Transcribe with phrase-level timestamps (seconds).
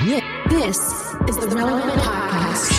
[0.00, 0.78] This
[1.28, 2.72] is the Relevant Podcast.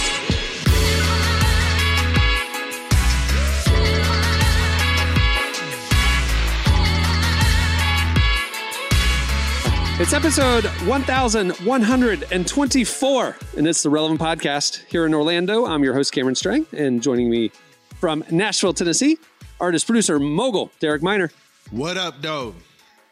[10.00, 15.68] It's episode 1124, and it's the Relevant Podcast here in Orlando.
[15.68, 17.52] I'm your host, Cameron Strang, and joining me
[18.00, 19.20] from Nashville, Tennessee,
[19.60, 21.32] artist, producer, mogul, Derek Minor.
[21.70, 22.56] What up, though?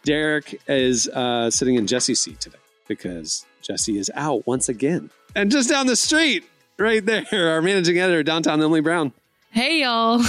[0.03, 2.57] Derek is uh, sitting in Jesse's seat today
[2.87, 5.11] because Jesse is out once again.
[5.35, 6.43] And just down the street,
[6.79, 9.13] right there, our managing editor, downtown Emily Brown.
[9.51, 10.23] Hey y'all.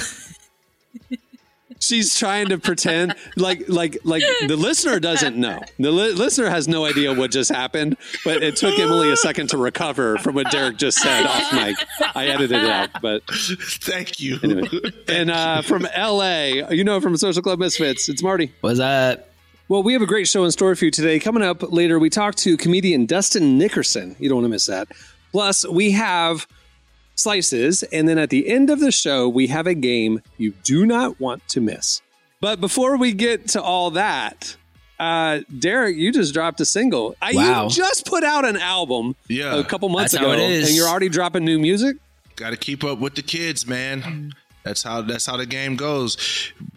[1.78, 5.62] She's trying to pretend like like like the listener doesn't know.
[5.78, 9.48] The li- listener has no idea what just happened, but it took Emily a second
[9.50, 11.76] to recover from what Derek just said off mic.
[12.14, 14.38] I edited it out, but Thank you.
[14.42, 14.68] anyway.
[15.08, 18.52] And uh, from LA, you know, from Social Club Misfits, it's Marty.
[18.60, 19.29] What's up?
[19.70, 21.20] Well, we have a great show in store for you today.
[21.20, 24.16] Coming up later, we talk to comedian Dustin Nickerson.
[24.18, 24.88] You don't want to miss that.
[25.30, 26.48] Plus, we have
[27.14, 27.84] slices.
[27.84, 31.20] And then at the end of the show, we have a game you do not
[31.20, 32.02] want to miss.
[32.40, 34.56] But before we get to all that,
[34.98, 37.14] uh, Derek, you just dropped a single.
[37.22, 37.64] Uh, Wow.
[37.64, 39.54] You just put out an album Yeah.
[39.56, 40.66] a couple months That's how ago, it is.
[40.66, 41.96] and you're already dropping new music.
[42.34, 44.32] Got to keep up with the kids, man.
[44.64, 46.16] That's how that's how the game goes.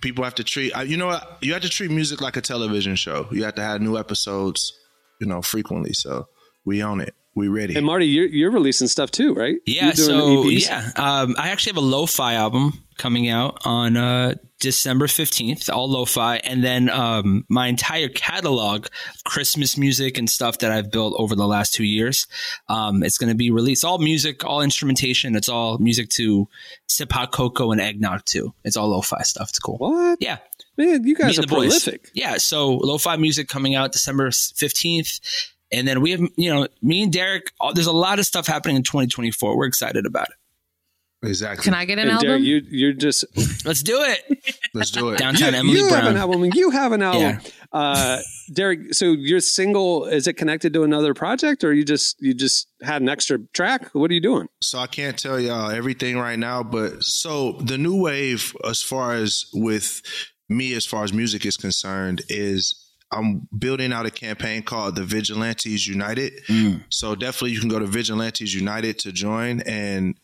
[0.02, 0.72] People have to treat.
[0.72, 1.38] uh, You know what?
[1.42, 3.28] You have to treat music like a television show.
[3.32, 4.74] You have to have new episodes,
[5.20, 5.94] you know, frequently.
[5.94, 6.28] So
[6.66, 7.14] we own it.
[7.36, 7.76] We ready.
[7.76, 9.56] And Marty, you're, you're releasing stuff too, right?
[9.66, 15.08] Yeah, so yeah, um, I actually have a lo-fi album coming out on uh, December
[15.08, 20.72] fifteenth, all lo-fi, and then um, my entire catalog of Christmas music and stuff that
[20.72, 22.28] I've built over the last two years.
[22.70, 25.36] Um, it's going to be released, all music, all instrumentation.
[25.36, 26.48] It's all music to
[26.88, 28.54] sip hot cocoa and eggnog too.
[28.64, 29.50] It's all lo-fi stuff.
[29.50, 29.78] It's cool.
[29.78, 30.20] What?
[30.22, 30.38] Yeah,
[30.78, 31.84] Man, you guys are the boys.
[31.84, 32.10] prolific.
[32.14, 35.20] Yeah, so lo-fi music coming out December fifteenth,
[35.72, 37.52] and then we have you know me and Derek.
[37.60, 39.58] all- There's a lot of stuff happening in 2024.
[39.58, 40.36] We're excited about it.
[41.24, 41.64] Exactly.
[41.64, 42.28] Can I get an And album?
[42.28, 43.26] Derek, you, you're just
[43.66, 44.58] Let's do it.
[44.74, 45.18] Let's do it.
[45.18, 46.46] Downtown you, Emily you have an album.
[46.54, 47.22] You have an album.
[47.22, 47.40] Yeah.
[47.72, 48.20] Uh,
[48.52, 52.68] Derek, so your single is it connected to another project, or you just you just
[52.82, 53.90] had an extra track?
[53.94, 54.48] What are you doing?
[54.62, 59.14] So I can't tell y'all everything right now, but so the new wave, as far
[59.14, 60.02] as with
[60.50, 62.80] me, as far as music is concerned, is
[63.12, 66.34] I'm building out a campaign called the Vigilantes United.
[66.90, 69.62] So definitely you can go to Vigilantes United to join.
[69.62, 70.20] And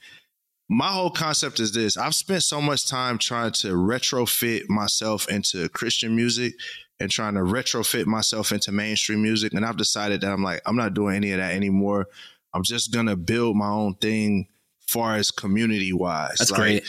[0.69, 5.67] my whole concept is this I've spent so much time trying to retrofit myself into
[5.69, 6.53] Christian music
[6.99, 9.53] and trying to retrofit myself into mainstream music.
[9.53, 12.07] And I've decided that I'm like, I'm not doing any of that anymore.
[12.53, 14.47] I'm just gonna build my own thing
[14.87, 16.35] far as community wise.
[16.37, 16.83] That's like, great.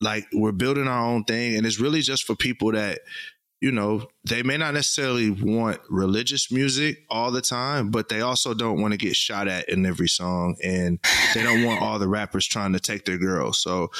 [0.00, 3.00] Like we're building our own thing and it's really just for people that,
[3.60, 8.54] you know, they may not necessarily want religious music all the time, but they also
[8.54, 10.98] don't want to get shot at in every song and
[11.34, 13.60] they don't want all the rappers trying to take their girls.
[13.60, 13.90] So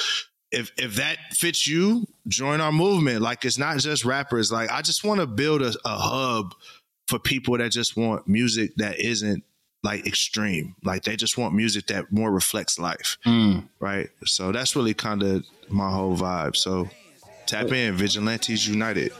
[0.51, 3.21] if if that fits you, join our movement.
[3.21, 4.51] Like it's not just rappers.
[4.51, 6.55] Like I just want to build a, a hub
[7.07, 9.43] for people that just want music that isn't
[9.83, 10.75] like extreme.
[10.83, 13.17] Like they just want music that more reflects life.
[13.25, 13.67] Mm.
[13.79, 14.09] Right.
[14.25, 16.55] So that's really kind of my whole vibe.
[16.55, 16.89] So
[17.45, 19.11] tap in Vigilantes United.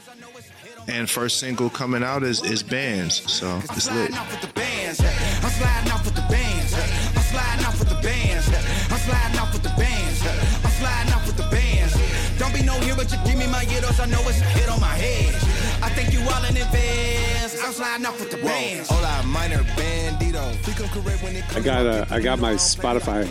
[0.88, 3.22] And first single coming out is is bands.
[3.30, 4.10] So it's lit.
[4.10, 5.00] sliding off with the bands.
[5.02, 6.74] I'm sliding off with the bands.
[7.14, 8.48] I'm sliding off with the bands.
[8.92, 10.26] I'm sliding off with the bands.
[10.64, 12.38] I'm sliding off with the bands.
[12.38, 14.00] Don't be no hero, just give me my euros.
[14.00, 15.34] I know it's a hit on my head.
[15.82, 17.62] I think you all in advance.
[17.62, 18.88] I'm sliding off with the bands.
[18.88, 20.42] Hola, minor bandito.
[20.66, 23.28] We come correct when it I got uh, I got my Spotify,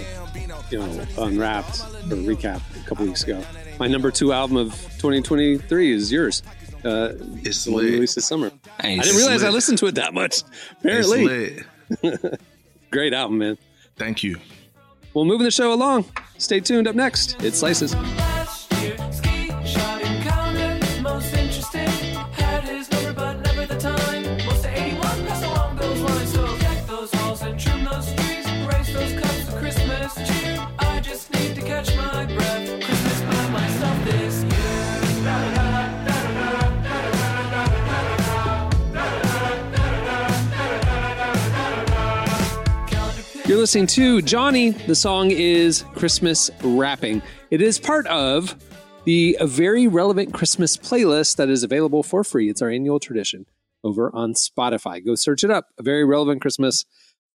[0.71, 3.43] you know, unwrapped or recap a couple weeks ago.
[3.79, 6.43] My number two album of 2023 is yours.
[6.83, 7.93] Uh, It's the one you lit.
[7.95, 8.51] released this summer.
[8.79, 10.39] I didn't realize I listened to it that much.
[10.39, 10.43] It's
[10.79, 11.63] Apparently,
[12.01, 12.41] lit.
[12.91, 13.57] great album, man.
[13.97, 14.37] Thank you.
[15.13, 16.05] Well, moving the show along.
[16.37, 16.87] Stay tuned.
[16.87, 17.93] Up next, it's Slices.
[43.61, 44.71] Listening to Johnny.
[44.71, 47.21] The song is Christmas Wrapping.
[47.51, 48.55] It is part of
[49.05, 52.49] the very relevant Christmas playlist that is available for free.
[52.49, 53.45] It's our annual tradition
[53.83, 55.05] over on Spotify.
[55.05, 55.67] Go search it up.
[55.77, 56.85] A very relevant Christmas.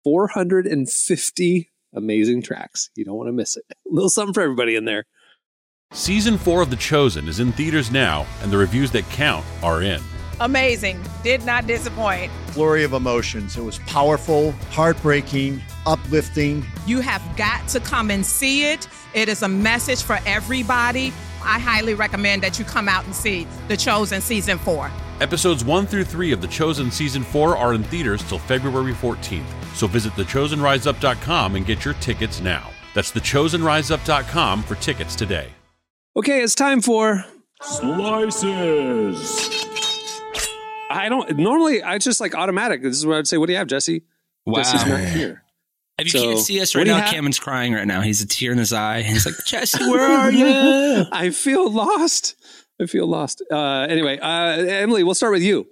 [0.05, 2.91] 450 amazing tracks.
[2.95, 3.65] You don't want to miss it.
[3.71, 5.07] A little something for everybody in there.
[5.93, 9.83] Season 4 of The Chosen is in theaters now, and the reviews that count are
[9.83, 10.01] in.
[10.41, 11.03] Amazing.
[11.23, 12.31] Did not disappoint.
[12.49, 13.57] flurry of emotions.
[13.57, 16.65] It was powerful, heartbreaking, uplifting.
[16.87, 18.87] You have got to come and see it.
[19.15, 21.13] It is a message for everybody.
[21.45, 24.91] I highly recommend that you come out and see The Chosen Season 4.
[25.21, 29.45] Episodes 1 through 3 of The Chosen Season 4 are in theaters till February 14th.
[29.75, 32.71] So visit thechosenriseup.com and get your tickets now.
[32.95, 35.49] That's thechosenriseup.com for tickets today.
[36.17, 37.25] Okay, it's time for.
[37.63, 39.49] Slices.
[40.93, 41.83] I don't normally.
[41.83, 42.83] I just like automatic.
[42.83, 43.39] This is what I'd say.
[43.39, 44.03] What do you have, Jesse?
[44.47, 44.57] Wow.
[44.57, 45.43] Jesse's not here.
[45.99, 47.09] If you So, can't see us right now.
[47.11, 48.01] Cameron's crying right now.
[48.01, 49.03] He's a tear in his eye.
[49.03, 51.05] He's like, Jesse, where are you?
[51.13, 52.35] I feel lost.
[52.81, 53.43] I feel lost.
[53.51, 55.67] Uh, anyway, uh, Emily, we'll start with you.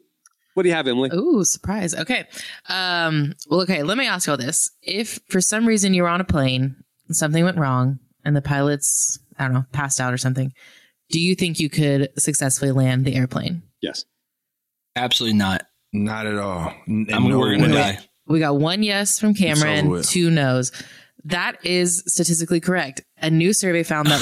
[0.55, 1.11] What do you have, Emily?
[1.14, 1.94] Ooh, surprise.
[1.94, 2.26] Okay.
[2.69, 4.70] Um, well, okay, let me ask you all this.
[4.82, 6.76] If for some reason you were on a plane
[7.11, 10.52] something went wrong and the pilots, I don't know, passed out or something,
[11.11, 13.62] do you think you could successfully land the airplane?
[13.81, 14.05] Yes.
[14.96, 15.66] Absolutely not.
[15.92, 16.72] Not at all.
[16.88, 17.75] N- I'm no we're gonna way.
[17.75, 17.98] die.
[18.26, 20.08] We got one yes from Cameron, with.
[20.08, 20.70] two no's.
[21.25, 23.02] That is statistically correct.
[23.19, 24.20] A new survey found that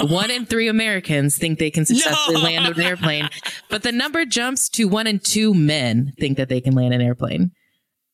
[0.00, 2.42] one one in three Americans think they can successfully No.
[2.42, 3.28] land an airplane,
[3.68, 7.00] but the number jumps to one in two men think that they can land an
[7.00, 7.50] airplane.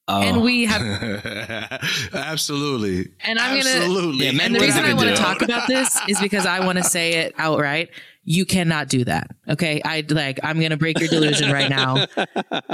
[0.08, 0.20] Oh.
[0.20, 0.82] And we have
[2.12, 3.10] Absolutely.
[3.24, 4.26] And I'm gonna- Absolutely.
[4.26, 6.78] Yeah, And the reason I I want to talk about this is because I want
[6.78, 7.90] to say it outright.
[8.24, 9.28] You cannot do that.
[9.48, 9.82] Okay.
[9.84, 12.06] I like, I'm going to break your delusion right now.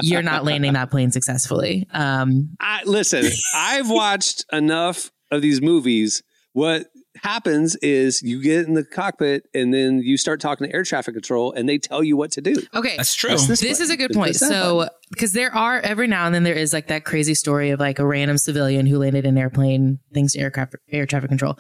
[0.02, 1.86] You're not landing that plane successfully.
[1.92, 3.24] Um, I, listen,
[3.54, 6.22] I've watched enough of these movies.
[6.52, 6.86] What
[7.22, 11.14] happens is you get in the cockpit and then you start talking to air traffic
[11.14, 12.54] control and they tell you what to do.
[12.74, 12.96] okay.
[12.96, 13.30] That's true.
[13.30, 14.36] Press This, this is a good point.
[14.36, 17.80] So, because there are every now and then there is like that crazy story of
[17.80, 21.58] like a random civilian who landed an airplane thanks to aircraft air traffic control.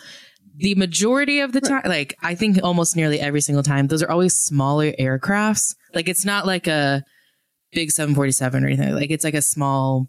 [0.60, 4.10] The majority of the time, like I think almost nearly every single time, those are
[4.10, 5.74] always smaller aircrafts.
[5.94, 7.02] Like it's not like a
[7.72, 8.94] big 747 or anything.
[8.94, 10.06] Like it's like a small,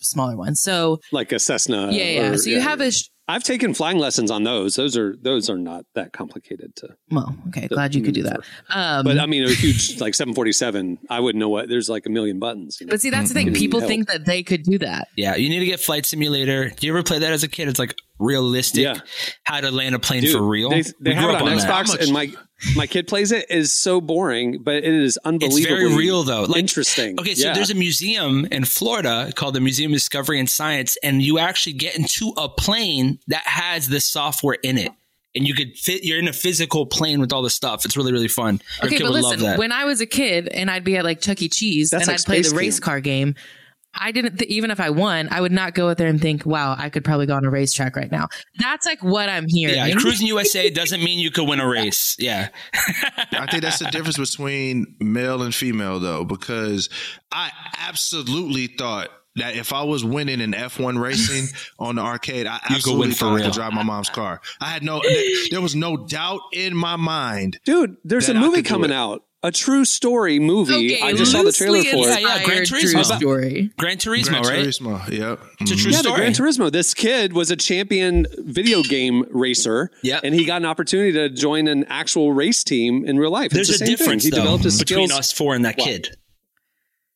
[0.00, 0.54] smaller one.
[0.54, 1.90] So like a Cessna.
[1.92, 2.30] yeah, yeah.
[2.30, 4.74] or- so you have a sh- I've taken flying lessons on those.
[4.74, 6.88] Those are those are not that complicated to.
[7.12, 7.68] well, okay.
[7.68, 8.40] Glad you could do that.
[8.68, 11.68] Um, But I mean, a huge like 747, I wouldn't know what.
[11.68, 12.78] There's like a million buttons.
[12.80, 12.90] You know?
[12.90, 13.54] but see, that's the thing.
[13.54, 15.06] People think that they could do that.
[15.16, 16.70] Yeah, you need to get Flight Simulator.
[16.70, 17.68] Do you ever play that as a kid?
[17.68, 18.94] It's like realistic Yeah.
[19.44, 20.70] how to land a plane Dude, for real.
[20.70, 21.86] They, they have grew it up on, that.
[21.86, 22.32] Xbox, and my
[22.76, 23.50] my kid plays it.
[23.50, 25.58] is so boring, but it is unbelievable.
[25.58, 26.42] It's very real though.
[26.44, 27.18] Like, interesting.
[27.18, 27.54] Okay, so Yeah.
[27.54, 31.72] there's a museum in Florida called the Museum of Discovery and Science, and you actually
[31.72, 34.92] get into a plane that has this software in it.
[35.34, 37.86] And you could fit, you're in a physical plane with all the stuff.
[37.86, 38.60] It's really, really fun.
[38.82, 39.58] Your Okay, kid but would love listen, that.
[39.58, 41.48] when I was a kid and I'd be at like Chuck E.
[41.48, 42.84] Cheese That's and like I'd play the race Camp.
[42.84, 43.34] car game,
[43.94, 46.46] I didn't, th- even if I won, I would not go out there and think,
[46.46, 48.28] wow, I could probably go on a racetrack right now.
[48.58, 49.76] That's like what I'm hearing.
[49.76, 52.16] yeah, Cruis'n USA doesn't mean you could win a race.
[52.18, 52.48] Yeah.
[53.32, 56.88] I think that's the difference between male and female, though, because
[57.30, 61.46] I absolutely thought that if I was winning in F1 racing
[61.78, 63.44] on the arcade, I You could win absolutely for thought I real.
[63.46, 64.40] could drive my mom's car.
[64.60, 67.58] I had no, there, there was no doubt in my mind.
[67.64, 67.96] dude.
[68.04, 71.00] There's a movie coming out, a true story movie.
[71.02, 71.98] I just saw the trailer for it.
[71.98, 72.92] Yeah, yeah, Gran inspired Turismo.
[72.92, 73.70] true story.
[73.76, 74.66] Gran Turismo, Gran right?
[74.66, 75.40] Turismo, yep.
[75.60, 75.78] It's a Mhm.
[75.82, 76.16] true Yeah, the story.
[76.20, 76.70] Gran Turismo.
[76.72, 80.20] This kid was a champion video game racer, Yep.
[80.24, 83.50] and he got an opportunity to join an actual race team in real life.
[83.50, 84.32] There's it's a the same difference Thing.
[84.32, 85.18] He though, developed his between skills.
[85.18, 85.86] us four and that What?
[85.88, 86.16] kid.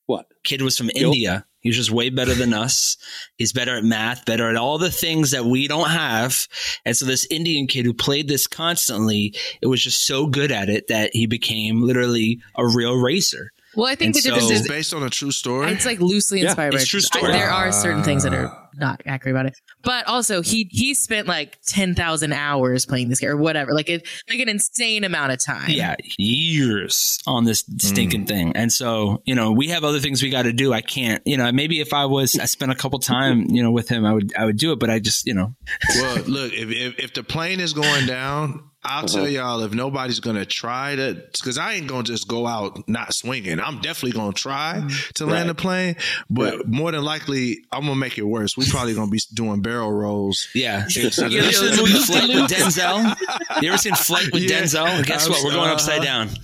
[0.06, 0.26] What?
[0.44, 1.08] Kid was from Yo.
[1.12, 1.44] India.
[1.66, 2.96] He was just way better than us.
[3.36, 6.46] He's better at math, better at all the things that we don't have.
[6.84, 10.68] And so this Indian kid who played this constantly, it was just so good at
[10.68, 13.52] it that he became literally a real racer.
[13.74, 15.70] Well, I think And the difference is It's based on a true story.
[15.72, 16.74] it's like loosely Yeah, inspired.
[16.74, 17.32] it's by true I- story.
[17.32, 21.26] there are certain things that are not accurate about it, but also he he spent
[21.26, 25.32] like ten thousand hours playing this game or whatever, like it like an insane amount
[25.32, 25.70] of time.
[25.70, 28.28] Yeah, years on this stinking mm.
[28.28, 28.52] thing.
[28.56, 30.72] And so, you know, we have other things we got to do.
[30.72, 33.70] I can't, you know, maybe if I was, I spent a couple time, you know,
[33.70, 35.54] with him, I would, I would do it, but I just, you know,
[35.96, 39.06] well, look, if, if if the plane is going down, I'll Uh-huh.
[39.08, 43.14] tell y'all if nobody's gonna try to, because I ain't gonna just go out not
[43.14, 43.60] swinging.
[43.60, 44.82] I'm definitely gonna try
[45.14, 45.46] to land Right.
[45.48, 45.96] the plane,
[46.30, 48.56] but more than likely, I'm gonna make it worse.
[48.56, 50.48] We probably gonna be doing barrel rolls.
[50.54, 50.86] yeah.
[50.96, 53.62] You ever of- seen the movie Flight with Denzel?
[53.62, 54.62] You ever seen Flight with Yeah.
[54.62, 55.04] Denzel?
[55.06, 55.42] Guess what?
[55.44, 56.30] We're going upside down.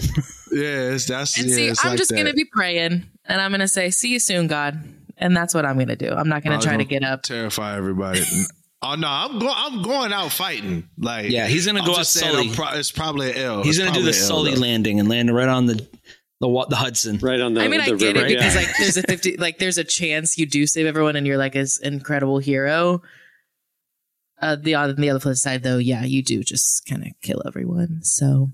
[0.54, 2.16] Yeah, it's, that's And yeah, see, it's I'm like just that.
[2.18, 4.78] gonna be praying, and I'm gonna say, "See you soon, God,"
[5.16, 6.10] and that's what I'm gonna do.
[6.10, 7.22] I'm not gonna I was try to gonna get up.
[7.22, 8.20] terrify everybody.
[8.84, 9.54] Oh no, I'm going.
[9.56, 10.88] I'm going out fighting.
[10.98, 12.50] Like Yeah, he's gonna I'm go just out Sully.
[12.50, 13.62] Pro- it's probably an L.
[13.62, 14.60] He's It's going to do the an L, Sully though.
[14.60, 15.74] landing and land right on the,
[16.40, 17.18] the, the Hudson.
[17.18, 17.62] right on the.
[17.62, 18.26] I mean, I get river.
[18.26, 18.60] it because Yeah.
[18.62, 21.52] like there's a fifty, like there's a chance you do save everyone, and you're like
[21.52, 23.02] this incredible hero.
[24.40, 27.40] Uh, the on the other flip side, though, yeah, you do just kind of kill
[27.46, 28.02] everyone.
[28.02, 28.50] So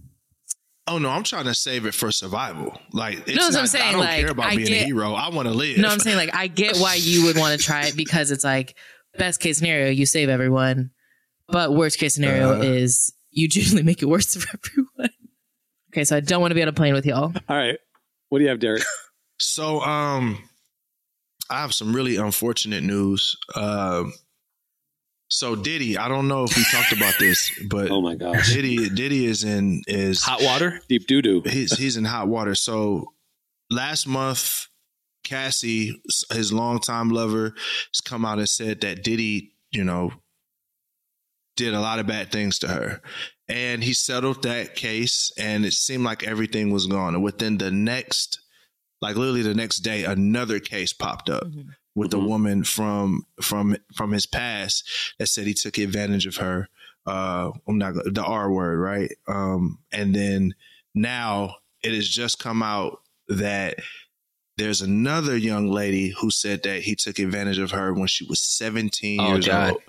[0.87, 2.79] Oh no, I'm trying to save it for survival.
[2.93, 4.85] Like, it's No, that's what I'm saying, I don't like, care about I being a
[4.85, 5.13] hero.
[5.15, 5.79] I want to live.
[5.79, 8.45] No, I'm saying like I get why you would want to try it because it's
[8.45, 8.75] like
[9.19, 10.91] best case scenario you save everyone,
[11.49, 12.63] but worst case scenario Uh.
[12.63, 15.11] is you generally make it worse for everyone.
[15.93, 17.33] Okay, so I don't want to be on a plane with y'all.
[17.49, 17.79] All right.
[18.29, 18.83] What do you have, Derek?
[19.41, 20.43] So, um,
[21.49, 23.37] I have some really unfortunate news.
[23.55, 24.13] Um,
[25.29, 28.89] so Diddy, I don't know if we talked about this, but oh my gosh, Diddy,
[28.89, 31.43] Diddy is in is hot water, deep doo doo.
[31.47, 32.57] He's he's in hot water.
[32.57, 33.13] So
[33.71, 34.67] last month,
[35.29, 36.01] Cassie,
[36.33, 37.55] his longtime lover,
[37.93, 40.13] has come out and said that Diddy, you know,
[41.57, 43.03] did a lot of bad things to her.
[43.49, 47.15] And he settled that case and it seemed like everything was gone.
[47.15, 48.41] And within the next,
[49.03, 51.45] like literally the next day, another case popped up
[51.95, 56.69] with a woman from from from his past that said he took advantage of her.
[57.07, 59.13] Uh I'm not the R word, right?
[59.27, 60.55] Um and then
[60.95, 63.79] now it has just come out that
[64.59, 68.41] there's another young lady who said that he took advantage of her when she was
[68.41, 69.73] 17 Oh, years God.
[69.73, 69.83] old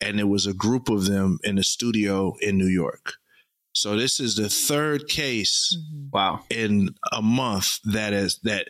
[0.00, 3.14] and it was a group of them in a studio in New York.
[3.72, 6.06] So this is the third case mm-hmm.
[6.12, 8.68] wow in a month that is that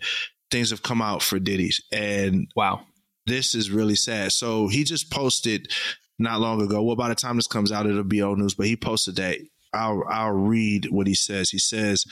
[0.50, 2.86] things have come out for Diddy's and wow
[3.26, 4.32] this is really sad.
[4.32, 5.72] So he just posted
[6.18, 6.82] not long ago.
[6.82, 8.54] Well, by the time this comes out, it'll be old news.
[8.54, 9.38] But he posted that.
[9.76, 11.50] I'll I'll read what he says.
[11.50, 12.04] He says,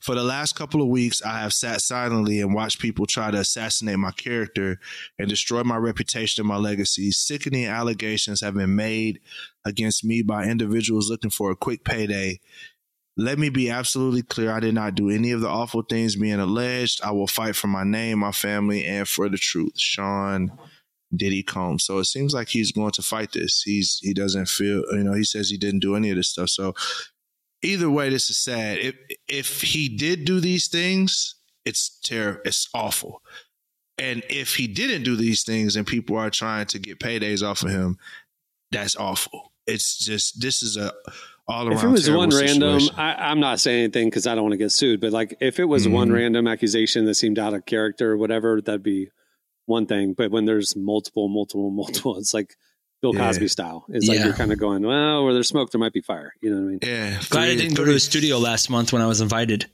[0.00, 3.38] "For the last couple of weeks, I have sat silently and watched people try to
[3.38, 4.78] assassinate my character
[5.18, 7.10] and destroy my reputation and my legacy.
[7.10, 9.20] Sickening allegations have been made
[9.64, 12.40] against me by individuals looking for a quick payday."
[13.14, 14.50] Let me be absolutely clear.
[14.50, 17.02] I did not do any of the awful things being alleged.
[17.04, 19.78] I will fight for my name, my family, and for the truth.
[19.78, 20.50] Sean
[21.14, 21.84] Diddy Combs.
[21.84, 23.62] So it seems like he's going to fight this.
[23.62, 26.48] He's he doesn't feel you know, he says he didn't do any of this stuff.
[26.48, 26.74] So
[27.62, 28.78] either way, this is sad.
[28.78, 28.94] If
[29.28, 32.40] if he did do these things, it's terrible.
[32.44, 33.22] It's awful.
[33.98, 37.62] And if he didn't do these things and people are trying to get paydays off
[37.62, 37.98] of him,
[38.70, 39.52] that's awful.
[39.66, 40.92] It's just this is a
[41.46, 41.76] all around.
[41.76, 42.80] If it was one random.
[42.96, 45.00] I, I'm not saying anything because I don't want to get sued.
[45.00, 45.92] But like, if it was Mhm.
[45.92, 49.08] one random accusation that seemed out of character or whatever, that'd be
[49.66, 50.14] one thing.
[50.14, 52.56] But when there's multiple, multiple, multiple, it's like
[53.02, 53.26] Bill Yeah.
[53.26, 53.84] Cosby style.
[53.88, 56.32] It's like you're kind of going, well, where there's smoke, there might be fire.
[56.40, 56.78] You know what I mean?
[56.82, 57.20] Yeah.
[57.28, 59.66] Glad I didn't go to his studio last month when I was invited.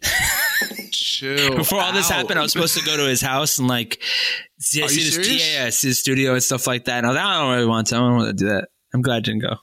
[0.91, 1.57] Chill.
[1.57, 4.03] Before all this happened, I was supposed to go to his house and like
[4.59, 6.99] see, see his, yeah, yeah, see his studio and stuff like that.
[6.99, 7.97] And I was I don't really want to.
[7.97, 8.69] I don't want to do that.
[8.95, 9.57] I'm glad I didn't go.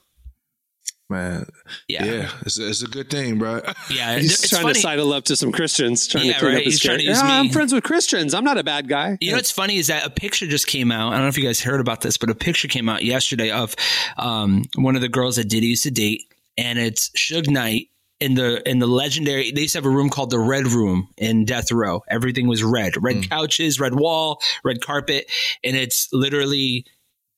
[1.08, 1.46] Man,
[1.86, 2.04] Yeah.
[2.04, 3.60] yeah, it's, a, it's a good thing, bro.
[3.90, 4.74] Yeah, He's it's trying funny.
[4.74, 6.58] to sidle up to some Christians, trying Yeah, to clean right.
[6.58, 7.32] up his He's trying to use Yeah, me.
[7.32, 8.34] I'm friends with Christians.
[8.34, 9.16] I'm not a bad guy.
[9.20, 11.08] You know what's funny is that a picture just came out.
[11.12, 13.52] I don't know if you guys heard about this, but a picture came out yesterday
[13.52, 13.76] of
[14.18, 16.22] um, one of the girls that Diddy used to date,
[16.58, 19.52] and it's Suge Knight in the in the legendary.
[19.52, 22.02] They used to have a room called the Red Room in Death Row.
[22.08, 23.28] Everything was red, red Mm.
[23.28, 25.30] couches, red wall, red carpet,
[25.62, 26.84] and it's literally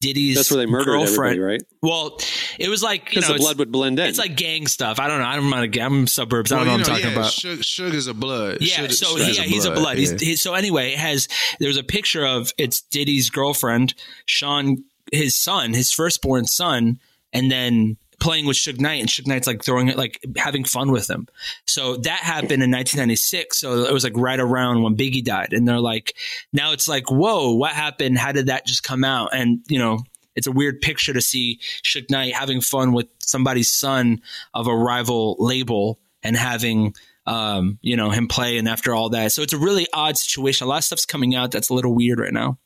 [0.00, 1.34] Diddy's That's where they murdered girlfriend.
[1.34, 1.62] everybody, right?
[1.82, 2.18] Well,
[2.58, 4.06] it was like you Because know, the blood would blend in.
[4.06, 5.00] it's like gang stuff.
[5.00, 5.24] I don't know.
[5.24, 5.86] I'm not a gang.
[5.86, 6.52] I'm suburbs.
[6.52, 7.32] I don't know what I'm talking yeah, about.
[7.32, 8.58] Suge, Suge a blood.
[8.60, 9.98] Yeah, Suge- so Suge yeah, he's a blood.
[9.98, 10.16] Yeah.
[10.18, 11.26] he's, so anyway, it has
[11.58, 17.00] there's a picture of it's Diddy's girlfriend, Sean, his son, his firstborn son,
[17.32, 20.90] and then playing with Suge Knight, and Suge Knight's like throwing it, like having fun
[20.90, 21.26] with him.
[21.66, 23.58] So that happened in 1996.
[23.58, 26.14] So it was like right around when Biggie died, and they're like,
[26.52, 28.18] now it's like, whoa, what happened?
[28.18, 29.30] How did that just come out?
[29.32, 30.00] And you know.
[30.36, 34.20] It's a weird picture to see Suge Knight having fun with somebody's son
[34.54, 36.94] of a rival label and having
[37.28, 39.32] um, you know, him play and after all that.
[39.32, 40.66] So it's a really odd situation.
[40.66, 42.56] A lot of stuff's coming out that's a little weird right now.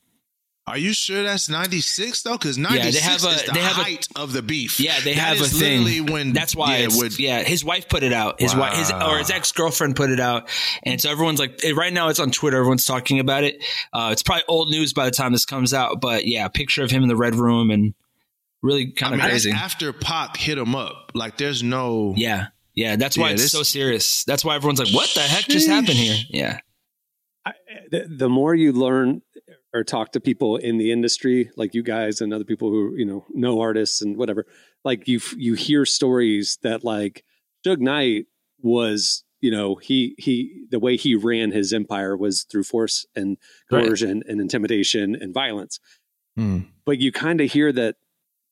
[0.65, 2.37] Are you sure that's 96 though?
[2.37, 4.79] Because they 96 have a- is the they have a- height of the beef.
[4.79, 5.83] Yeah, they That have a is thing.
[5.83, 8.39] literally When That's why yeah, it's, when- yeah, his wife put it out.
[8.39, 10.47] His wife, his or his ex girlfriend put it out,
[10.83, 12.57] and so everyone's like, right now it's on Twitter.
[12.57, 13.61] Everyone's talking about it.
[13.91, 16.91] Uh, it's probably old news by the time this comes out, but yeah, picture of
[16.91, 17.93] him in the red room and
[18.61, 19.51] really kind mean, of that's crazy.
[19.51, 21.11] after Pac hit him up.
[21.13, 22.13] Like, there's no.
[22.15, 24.23] Yeah, yeah, that's why Yeah, it's this- so serious.
[24.23, 26.15] That's why everyone's like, what the heck just happened here?
[26.29, 26.59] Yeah.
[27.91, 29.21] the, the more you learn
[29.73, 33.05] or talk to people in the industry, like you guys and other people who you
[33.05, 34.45] know know artists and whatever,
[34.83, 37.23] like you you hear stories that like
[37.65, 38.25] Suge Knight
[38.61, 43.37] was you know he he the way he ran his empire was through force and
[43.71, 43.85] Right.
[43.85, 45.79] coercion and intimidation and violence.
[46.37, 46.59] Hmm.
[46.85, 47.95] But you kind of hear that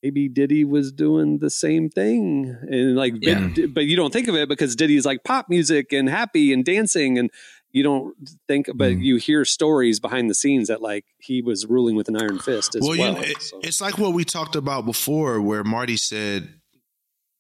[0.03, 4.35] maybe Diddy was doing the same thing and like but- but, you don't think of
[4.35, 7.29] it because Diddy's like pop music and happy and dancing and
[7.71, 8.15] you don't
[8.47, 9.01] think but Hmm.
[9.01, 12.75] you hear stories behind the scenes that like he was ruling with an iron fist
[12.75, 12.89] as well.
[12.91, 16.53] Well, you know, it- So- it's like what we talked about before, where Marty said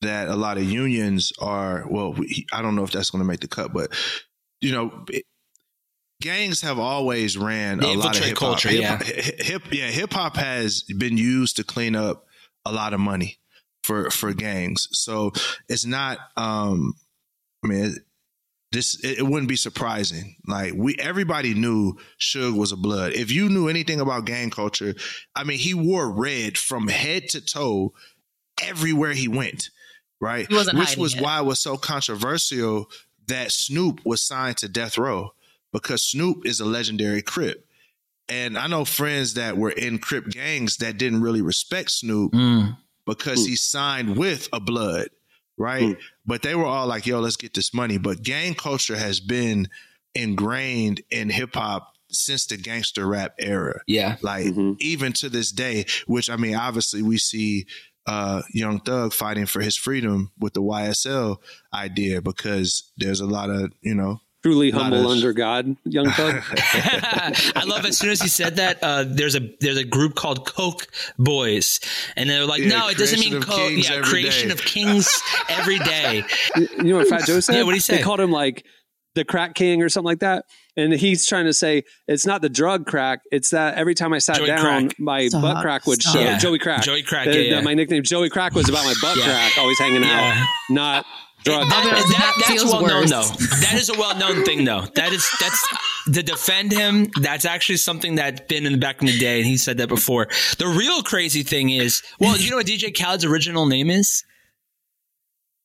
[0.01, 1.85] that a lot of unions are.
[1.89, 3.91] Well, we, I don't know if that's going to make the cut, but
[4.61, 5.05] you know.
[5.09, 5.25] It,
[6.21, 8.47] gangs have always ran The a lot of infiltrate hip hop.
[8.49, 8.97] culture, Hip- yeah.
[9.03, 12.25] hip, hip, yeah, hip hop has been used to clean up
[12.63, 13.39] a lot of money
[13.83, 14.87] for for gangs.
[14.91, 15.31] So
[15.67, 16.19] it's not.
[16.37, 16.93] um
[17.63, 17.99] I mean, it,
[18.71, 20.35] this it, it wouldn't be surprising.
[20.47, 23.13] Like we, everybody knew Suge was a blood.
[23.13, 24.95] If you knew anything about gang culture,
[25.35, 27.93] I mean, he wore red from head to toe
[28.61, 29.69] everywhere he went.
[30.19, 31.21] Right, He wasn't which was it.
[31.23, 32.87] why it was so controversial
[33.27, 35.33] that Snoop was signed to Death Row
[35.73, 37.65] because Snoop is a legendary Crip.
[38.29, 42.77] And I know friends that were in Crip gangs that didn't really respect Snoop Mm.
[43.07, 45.07] because he signed with a blood,
[45.61, 45.97] right?
[46.25, 47.97] But they were all like, yo, let's get this money.
[47.97, 49.69] But gang culture has been
[50.13, 53.81] ingrained in hip hop since the gangster rap era.
[53.87, 54.17] Yeah.
[54.21, 57.65] Like even to this day, which I mean, obviously we see
[58.07, 61.37] uh Young Thug fighting for his freedom with the YSL
[61.73, 66.09] idea because there's a lot of, you know, Truly lot humble of- under God, young
[66.11, 66.41] thug.
[66.53, 70.47] I love as soon as he said that, uh, there's a there's a group called
[70.47, 70.87] Coke
[71.19, 71.79] Boys,
[72.15, 73.71] and they're like, Yeah, no, it doesn't mean Coke.
[73.73, 74.53] Yeah, creation day.
[74.53, 75.07] of kings
[75.49, 76.23] every day.
[76.55, 77.55] you know what Fat Joe said?
[77.55, 77.97] Yeah, what'd he say?
[77.97, 78.65] They called him like
[79.13, 80.45] the crack king or something like that.
[80.77, 83.19] And he's trying to say it's not the drug crack.
[83.29, 84.99] It's that every time I sat Joey down, Crack.
[84.99, 85.41] my Stop.
[85.41, 86.13] butt crack would Stop.
[86.15, 86.21] show.
[86.21, 86.37] Yeah.
[86.37, 86.81] Joey Crack.
[86.83, 87.61] Joey Crack, The- yeah, the- yeah.
[87.61, 89.25] my nickname Joey Crack was about my butt Yeah.
[89.25, 90.33] crack, always hanging Yeah.
[90.39, 91.05] out, not
[91.43, 91.69] drugs.
[91.69, 93.27] That, That that- that's feels well known though.
[93.61, 94.81] That is a well known thing though.
[94.95, 95.67] That is that's
[96.13, 97.09] to defend him.
[97.19, 99.87] That's actually something that's been in the back in the day, and he said that
[99.89, 100.27] before.
[100.57, 104.23] The real crazy thing is, well, you know what DJ Khaled's original name is?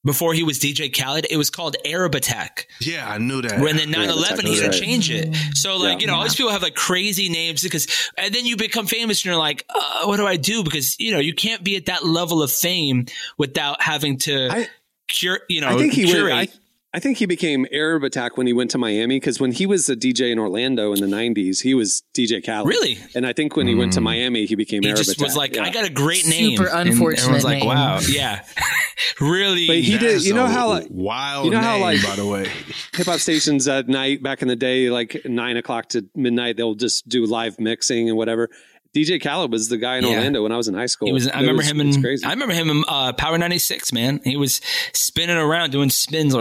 [0.05, 2.69] Before he was DJ Khaled, it was called Arab Attack.
[2.81, 3.59] yeah, I knew that.
[3.61, 5.35] When then 9 11, he that's didn't change it.
[5.55, 5.99] So, like, Yeah.
[6.03, 9.19] you know, all these people have like crazy names because, and then you become famous
[9.19, 10.63] and you're like, uh, what do I do?
[10.63, 13.07] Because, you know, you can't be at that level of fame
[13.37, 14.69] without having to I-
[15.09, 16.33] cure, you know, I think he curate.
[16.35, 16.51] went.
[16.51, 16.55] I,
[16.95, 19.87] I think he became Arab Attack when he went to Miami because when he was
[19.91, 22.67] a DJ in Orlando in the '90s, he was DJ Khaled.
[22.69, 22.97] Really?
[23.15, 24.05] And I think when he went to mm.
[24.05, 25.25] Miami, he became he Arab just Attack.
[25.27, 25.65] was like, Yeah.
[25.65, 26.57] I got a great name.
[26.57, 27.67] Super And unfortunate everyone's like, name.
[27.67, 27.99] wow.
[28.09, 28.43] Yeah.
[29.21, 29.67] really.
[29.67, 30.25] But he That did.
[30.25, 32.51] You know how like wild you know how, name, like- by the way.
[32.95, 36.75] hip hop stations at night back in the day, like nine o'clock to midnight, they'll
[36.75, 38.49] just do live mixing and whatever.
[38.97, 40.11] DJ Khaled was the guy in Yeah.
[40.15, 41.07] Orlando when I was in high school.
[41.09, 41.29] He was.
[41.29, 42.03] I It remember was- him it's in.
[42.03, 42.25] crazy.
[42.25, 43.93] I remember him in uh, Power ninety six.
[43.93, 44.61] Man, he was
[44.95, 46.35] spinning around doing spins.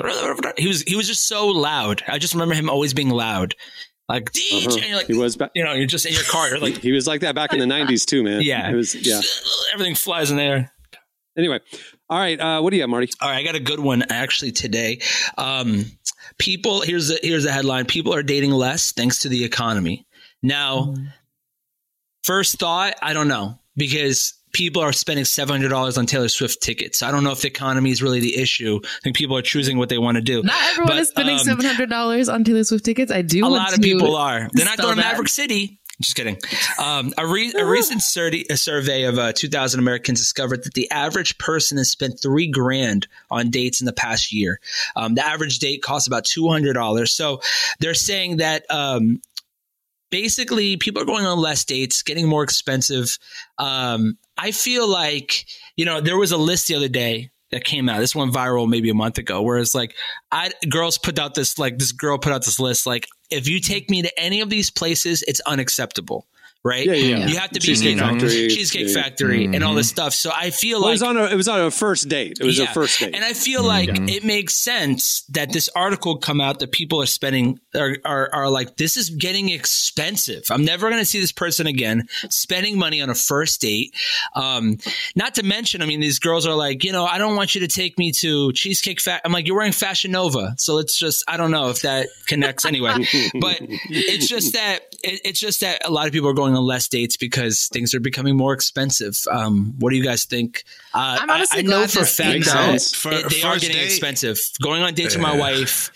[0.58, 0.82] He was.
[0.84, 2.02] He was just so loud.
[2.08, 3.56] I just remember him always being loud,
[4.08, 4.68] like DJ.
[4.68, 4.78] Uh-huh.
[4.88, 5.36] you're like, he was.
[5.36, 6.48] Ba- you know, you're just in your car.
[6.50, 8.42] You're like, he was like that back in the '90s too, man.
[8.42, 8.70] Yeah.
[8.72, 8.96] it was.
[8.96, 9.20] Yeah.
[9.74, 10.72] everything flies in there.
[11.38, 11.60] Anyway,
[12.10, 12.40] all right.
[12.40, 13.10] Uh, what do you have, Marty?
[13.22, 15.02] All right, I got a good one actually today.
[15.38, 15.84] Um,
[16.40, 20.08] people, here's the here's the headline: People are dating less thanks to the economy.
[20.42, 20.94] Now,
[22.26, 26.62] first thought, I don't know because people are spending seven hundred dollars on Taylor Swift
[26.62, 27.04] tickets.
[27.04, 28.80] I don't know if the economy is really the issue.
[28.84, 30.42] I think people are choosing what they want to do.
[30.44, 33.12] Not everyone But, is spending um, seven hundred dollars on Taylor Swift tickets.
[33.12, 33.46] I do.
[33.46, 34.50] a lot of people are.
[34.54, 35.02] They're not going to.
[35.02, 35.80] Maverick City.
[36.02, 36.38] Just kidding.
[36.78, 40.92] Um, a, re- a recent survey, a survey of uh, 2,000 Americans discovered that the
[40.92, 44.60] average person has spent three grand on dates in the past year.
[44.98, 47.08] Um, the average date costs about $200.
[47.08, 47.40] So
[47.80, 49.22] they're saying that um,
[50.10, 53.18] basically people are going on less dates, getting more expensive.
[53.58, 57.88] Um, I feel like, you know, there was a list the other day that came
[57.90, 58.00] out.
[58.00, 59.96] This went viral maybe a month ago, where it's like,
[60.32, 63.60] I girls put out this like this girl put out this list like, if you
[63.60, 66.28] take me to any of these places, it's unacceptable.
[66.66, 66.88] Right?
[66.88, 67.28] Yeah, yeah.
[67.28, 68.48] You have to be Cheesecake you know, Factory.
[68.48, 69.04] Cheesecake Yeah.
[69.04, 70.16] Factory, and all this stuff.
[70.16, 71.26] So I feel Well, it like was on a.
[71.26, 72.40] It was on a first date.
[72.42, 73.14] It was a first date.
[73.14, 77.06] And I feel like it makes sense that this article come out that people are
[77.06, 80.46] spending are are, are like this is getting expensive.
[80.50, 83.94] I'm never going to see this person again spending money on a first date.
[84.36, 84.78] Um,
[85.16, 87.62] not to mention, I mean, these girls are like, you know, I don't want you
[87.62, 89.22] to take me to Cheesecake Factory.
[89.24, 92.66] I'm like, you're wearing Fashion Nova, so let's just I don't know if that connects
[92.66, 92.96] anyway.
[93.40, 96.64] but it's just that it, it's just that a lot of people are going on
[96.64, 99.18] less dates because things are becoming more expensive.
[99.30, 100.64] Um, what do you guys think?
[100.94, 102.82] Uh, I'm honestly I, I know for a fact that.
[102.96, 104.38] For it- they are getting date- expensive.
[104.62, 105.92] Going on dates with my wife,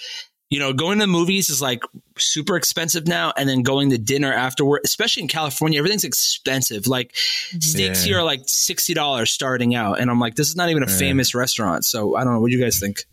[0.49, 1.83] you know, going to the movies is like
[2.17, 6.87] super expensive now, and then going to dinner afterward, especially in California, everything's expensive.
[6.87, 8.07] Like steaks Yeah.
[8.09, 10.87] here are like sixty dollars starting out, and I'm like, this is not even a
[10.87, 11.85] famous restaurant.
[11.85, 12.39] So I don't know.
[12.39, 13.03] What do you guys think?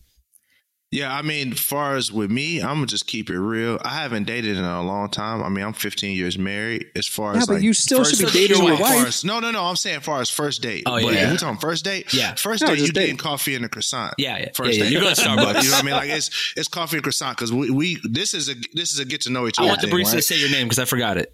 [0.97, 3.79] Yeah, I mean, far as with me, I'm gonna just keep it real.
[3.85, 5.43] I haven't dated in a long time.
[5.43, 6.87] I mean, I'm 15 years married.
[6.97, 9.07] As far Yeah, as but like, you still should be dating your wife.
[9.07, 9.65] as- no, no, no.
[9.65, 10.85] I'm saying far as first date.
[10.87, 11.31] Oh, But yeah.
[11.31, 12.15] we talking first date.
[12.15, 12.35] Yeah.
[12.35, 12.77] first No, date.
[12.79, 14.15] just You getting coffee and a croissant.
[14.17, 14.49] Yeah, yeah.
[14.55, 14.83] First Yeah, yeah.
[14.85, 14.93] date.
[14.93, 15.63] You're going to Starbucks.
[15.65, 15.95] you know what I mean?
[15.97, 19.05] Like it's it's coffee and croissant because we we this is a this is a
[19.05, 19.69] get to know each other.
[19.69, 19.73] I other.
[19.73, 20.25] want the thing, barista to right?
[20.25, 21.31] say your name because I forgot it.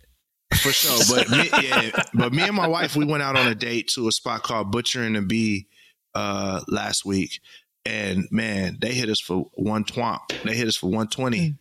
[0.61, 0.98] for sure.
[1.09, 4.09] But me, yeah, but me and my wife, we went out on a date to
[4.09, 5.68] a spot called Butcher and the Bee
[6.14, 7.40] uh, last week,
[7.85, 10.29] and man, they hit us for one twomp.
[10.45, 11.57] They hit us for one twenty.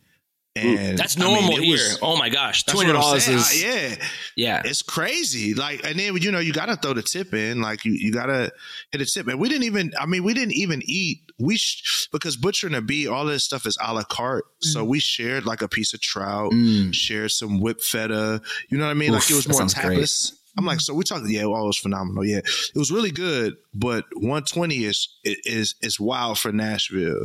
[0.54, 1.72] And That's I mean, normal here.
[1.72, 3.94] was- oh my gosh, two That's what I'm dollars is Uh, yeah,
[4.36, 4.62] yeah.
[4.66, 5.54] it's crazy.
[5.54, 7.62] Like, and then you know you got to throw the tip in.
[7.62, 8.52] Like, you you got to
[8.90, 9.28] hit a tip.
[9.28, 9.92] And we didn't even.
[9.98, 11.20] I mean, we didn't even eat.
[11.38, 14.44] We sh- because butcher and a bee, all this stuff is a la carte.
[14.62, 14.66] Mm.
[14.72, 16.52] So we shared like a piece of trout,
[16.92, 18.42] shared some whipped feta.
[18.68, 19.14] You know what I mean?
[19.14, 19.86] Oof, like it was more tapas.
[19.86, 20.32] great.
[20.56, 20.58] Tapas.
[20.58, 21.26] I'm like, so we talked.
[21.28, 22.24] Yeah, well, it was phenomenal.
[22.24, 23.54] Yeah, it was really good.
[23.74, 27.24] But 120 is is is wild for Nashville.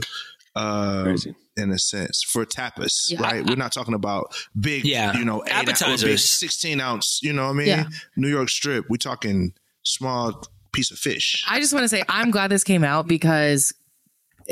[0.55, 1.15] Um,
[1.55, 3.21] in a sense for tapas, Yeah.
[3.21, 3.45] right?
[3.47, 5.15] We're not talking about big, Yeah.
[5.17, 6.03] you know, eight ounce- Appetizers.
[6.03, 7.67] big 16 ounce, you know what I mean?
[7.67, 7.85] Yeah.
[8.15, 8.85] New York strip.
[8.89, 11.43] We're talking small piece of fish.
[11.47, 13.71] I just want to say I'm glad this came out because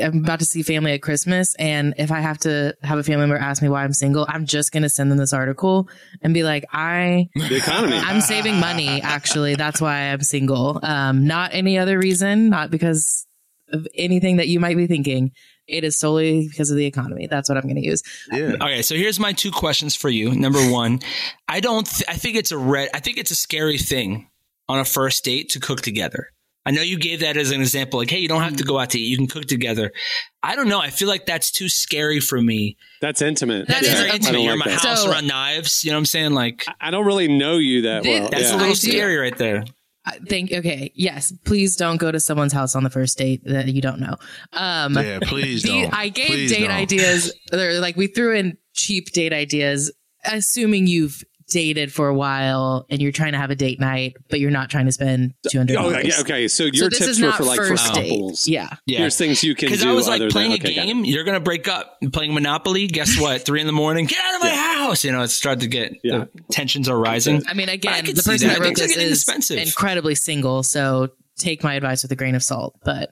[0.02, 1.56] I'm about to see family at Christmas.
[1.56, 4.46] And if I have to have a family member ask me why I'm single, I'm
[4.46, 5.90] just going to send them this article
[6.22, 7.98] and be like, I, The economy.
[7.98, 9.02] I'm saving money.
[9.02, 10.80] Actually, that's why I'm single.
[10.84, 13.26] Um, not any other reason, not because
[13.70, 15.32] of anything that you might be thinking.
[15.68, 17.26] It is solely because of the economy.
[17.28, 18.04] That's what I'm going to use.
[18.32, 18.54] Yeah.
[18.62, 20.36] Okay, so here's my two questions for you.
[20.36, 21.00] Number one,
[21.48, 21.88] I don't.
[21.88, 22.90] Th- I think it's a red.
[22.94, 24.30] I think it's a scary thing
[24.70, 26.30] on a first date to cook together.
[26.66, 28.80] I know you gave that as an example, like, hey, you don't have to go
[28.80, 29.92] out to eat; you can cook together.
[30.42, 30.80] I don't know.
[30.80, 32.78] I feel like that's too scary for me.
[33.02, 33.68] That's intimate.
[33.68, 34.34] That That's is- very intimate.
[34.34, 34.82] don't You're in like my that.
[34.86, 35.84] house So- around knives.
[35.84, 36.32] You know what I'm saying?
[36.34, 38.30] Like, I don't really know you that Did- well.
[38.32, 38.50] that's yeah.
[38.52, 38.76] a little I do.
[38.76, 39.64] scary right there.
[40.08, 40.92] I think, okay.
[40.94, 41.34] Yes.
[41.46, 44.16] Please don't go to someone's house on the first date that you don't know.
[44.54, 45.94] Um, Yeah, please the- don't.
[45.96, 46.72] I gave Please date don't.
[46.72, 47.34] ideas.
[47.52, 49.92] They're like we threw in cheap date ideas,
[50.24, 54.40] assuming you've dated for a while and you're trying to have a date night, but
[54.40, 55.74] you're not trying to spend oh, two hundred.
[55.74, 56.06] dollars.
[56.06, 56.48] yeah, okay.
[56.48, 58.48] So your this tips were for like for first date.
[58.48, 58.70] Yeah.
[58.86, 59.00] Yeah.
[59.00, 59.76] Here's things you can do.
[59.76, 61.98] Because I was like other playing than, a okay, got game, you're gonna break up.
[62.14, 63.44] Playing Monopoly, guess what?
[63.44, 65.04] Three in the morning, get out of my house.
[65.04, 66.26] You know, it's started to get Yeah.
[66.34, 67.44] the tensions are rising.
[67.48, 68.56] I mean, again, could the person that.
[68.56, 69.60] that, wrote Things this is expensive.
[69.60, 72.76] incredibly single, so take my advice with a grain of salt.
[72.84, 73.12] But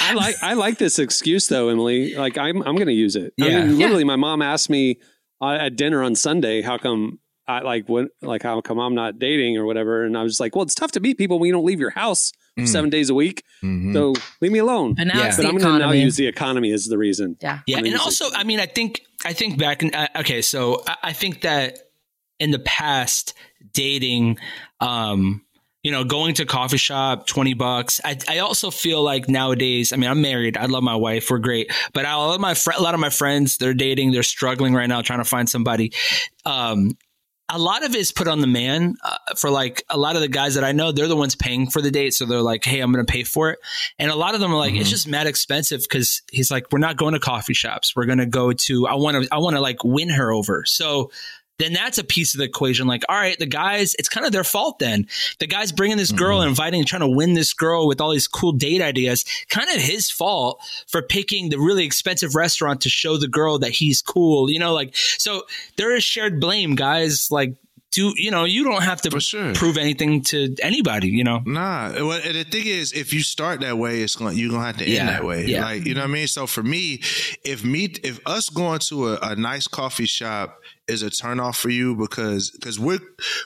[0.00, 2.14] I like I like this excuse though, Emily.
[2.14, 3.32] Like I'm I'm going to use it.
[3.40, 4.98] I mean, literally, my mom asked me
[5.40, 9.18] uh, at dinner on Sunday, how come I like what like how come I'm not
[9.18, 11.48] dating or whatever, and I was just like, well, it's tough to meet people when
[11.48, 12.66] you don't leave your house Mm.
[12.66, 13.44] seven days a week.
[13.62, 13.92] Mhm.
[13.94, 14.94] So leave me alone.
[14.94, 15.32] but now Yeah.
[15.36, 17.36] But I'm going to now use the economy as the reason.
[17.40, 17.60] yeah.
[17.64, 20.82] Yeah, and it's also, I mean, I think I think back in uh, okay, so
[20.84, 21.78] I, I think that
[22.40, 23.34] in the past,
[23.72, 24.38] dating,
[24.80, 25.42] um,
[25.82, 28.00] you know, going to coffee shop, twenty bucks.
[28.04, 31.38] I I also feel like nowadays, I mean, I'm married, I love my wife, we're
[31.38, 34.22] great, but a lot of my fr- a lot of my friends, they're dating, they're
[34.22, 35.92] struggling right now, trying to find somebody.
[36.44, 36.96] Um,
[37.52, 40.22] a lot of it is put on the man uh, for like a lot of
[40.22, 42.14] the guys that I know, they're the ones paying for the date.
[42.14, 43.58] So they're like, Hey, I'm going to pay for it.
[43.98, 46.78] And a lot of them are like, it's just mad expensive because he's like, we're
[46.78, 47.94] not going to coffee shops.
[47.96, 50.64] We're going to go to, I want to, I want to like win her over.
[50.64, 51.10] So
[51.60, 52.86] then that's a piece of the equation.
[52.86, 55.06] Like, all right, the guys, it's kind of their fault then.
[55.38, 56.42] The guy's bringing this girl mm-hmm.
[56.42, 59.24] and inviting, trying to win this girl with all these cool date ideas.
[59.48, 63.70] Kind of his fault for picking the really expensive restaurant to show the girl that
[63.70, 64.50] he's cool.
[64.50, 65.42] You know, like, so
[65.76, 67.30] there is shared blame, guys.
[67.30, 67.54] Like,
[67.92, 69.52] do, you know, you don't have to sure.
[69.54, 71.42] prove anything to anybody, you know?
[71.44, 74.64] Nah, well, and the thing is, if you start that way, it's going you're gonna
[74.64, 75.46] have to Yeah, end that way.
[75.46, 75.64] yeah.
[75.64, 76.26] Like you know what I mean.
[76.28, 77.00] So for me,
[77.44, 81.68] if me, if us going to a, a nice coffee shop is a turnoff for
[81.68, 83.00] you because because we're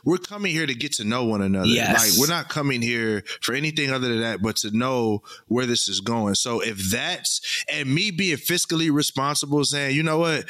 [0.05, 1.67] we're coming here to get to know one another.
[1.69, 2.13] Yes.
[2.13, 5.89] Like we're not coming here for anything other than that, but to know where this
[5.89, 6.35] is going.
[6.35, 10.45] So if that's and me being fiscally responsible, saying you know what,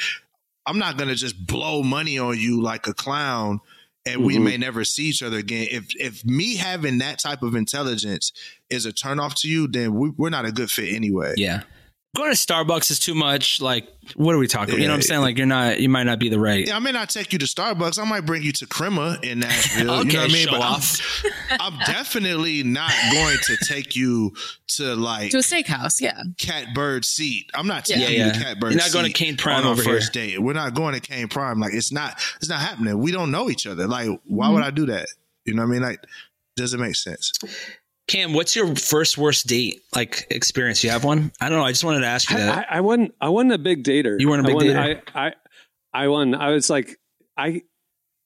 [0.65, 3.61] I'm not gonna just blow money on you like a clown
[4.05, 4.43] and we Mhm.
[4.43, 5.67] may never see each other again.
[5.71, 8.31] If if me having that type of intelligence
[8.69, 11.33] is a turnoff to you, then we, we're not a good fit anyway.
[11.37, 11.63] Yeah.
[12.15, 13.61] Going to Starbucks is too much.
[13.61, 14.73] Like, what are we talking?
[14.75, 14.81] About?
[14.81, 15.21] You know what I'm saying?
[15.21, 16.65] Like, you're not, you might not be the right.
[16.67, 17.99] Yeah, I may not take you to Starbucks.
[17.99, 19.91] I might bring you to Crema in Nashville.
[19.91, 20.47] Okay, you know what I mean?
[20.47, 24.31] show But I'm- I'm, definitely not going to take you
[24.69, 26.21] to like To a steakhouse, yeah.
[26.37, 27.49] Catbird Seat.
[27.53, 29.65] I'm not taking Yeah, you to Catbird You're not going to Seat Kayne Prime on
[29.65, 30.27] our over first here.
[30.27, 30.41] date.
[30.41, 31.59] We're not going to Kayne Prime.
[31.59, 32.97] Like it's not it's not happening.
[32.99, 33.87] We don't know each other.
[33.87, 34.53] Like why Mm-hmm.
[34.55, 35.07] would I do that?
[35.45, 35.81] You know what I mean?
[35.81, 35.99] Like
[36.55, 37.31] doesn't make sense.
[38.07, 40.83] Cam, what's your first worst date like experience?
[40.83, 41.31] You have one?
[41.41, 41.65] I don't know.
[41.65, 42.67] I just wanted to ask you I, that.
[42.69, 43.15] I, I wasn't.
[43.19, 44.19] I wasn't a big dater.
[44.19, 45.01] You weren't a I big wasn't- dater?
[45.15, 45.33] I, I,
[45.93, 46.35] I wasn't.
[46.35, 46.99] I was like,
[47.35, 47.61] I,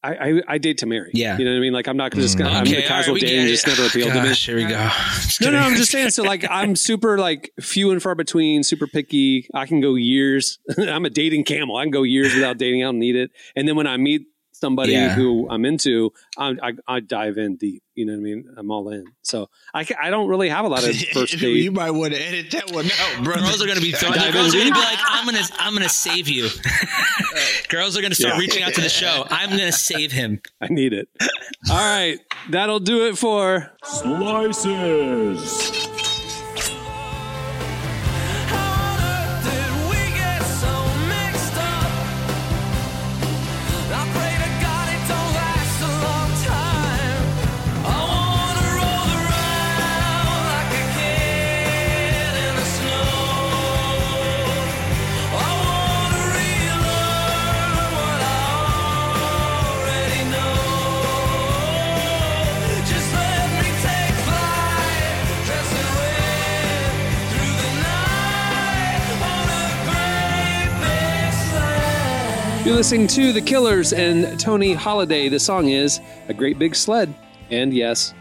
[0.03, 1.11] I, I, I date to marry.
[1.13, 1.37] Yeah.
[1.37, 1.73] you know what I mean.
[1.73, 2.49] Like, I'm not just gonna.
[2.49, 2.69] I'm mm.
[2.71, 4.33] Okay, the casual dating get just never appealed to me.
[4.33, 4.89] Here we go.
[5.41, 5.59] No, no.
[5.59, 6.09] I'm just saying.
[6.09, 9.47] So, like, I'm super like few and far between, super picky.
[9.53, 10.59] I can go years.
[10.77, 11.77] I'm a dating camel.
[11.77, 12.83] I can go years without dating.
[12.83, 13.31] I don't need it.
[13.55, 14.23] And then when I meet
[14.59, 15.13] somebody Yeah.
[15.15, 17.81] who I'm into, I, I, I dive in deep.
[17.95, 18.45] You know what I mean?
[18.57, 19.05] I'm all in.
[19.23, 21.63] So I, I don't really have a lot of first date.
[21.63, 23.35] you might want to edit that one out, bro.
[23.35, 24.15] Girls are gonna be throwing.
[24.15, 26.47] Dive Girls are gonna be like, "I'm gonna, I'm gonna save you."
[27.69, 28.39] girls are gonna start Yeah.
[28.39, 29.25] reaching out to the show.
[29.29, 30.41] I'm gonna save him.
[30.61, 31.09] I need it.
[31.69, 32.19] All right,
[32.49, 35.89] that'll do it for Slices.
[72.69, 75.27] You're listening to The Killers and Toni Halliday.
[75.27, 77.11] The song is A Great Big Sled.
[77.49, 78.13] And yes,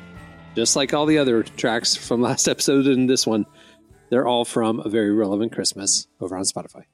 [0.56, 3.44] just like all the other tracks from last episode and this one,
[4.08, 6.84] they're all from A Very Relevant Christmas over on Spotify.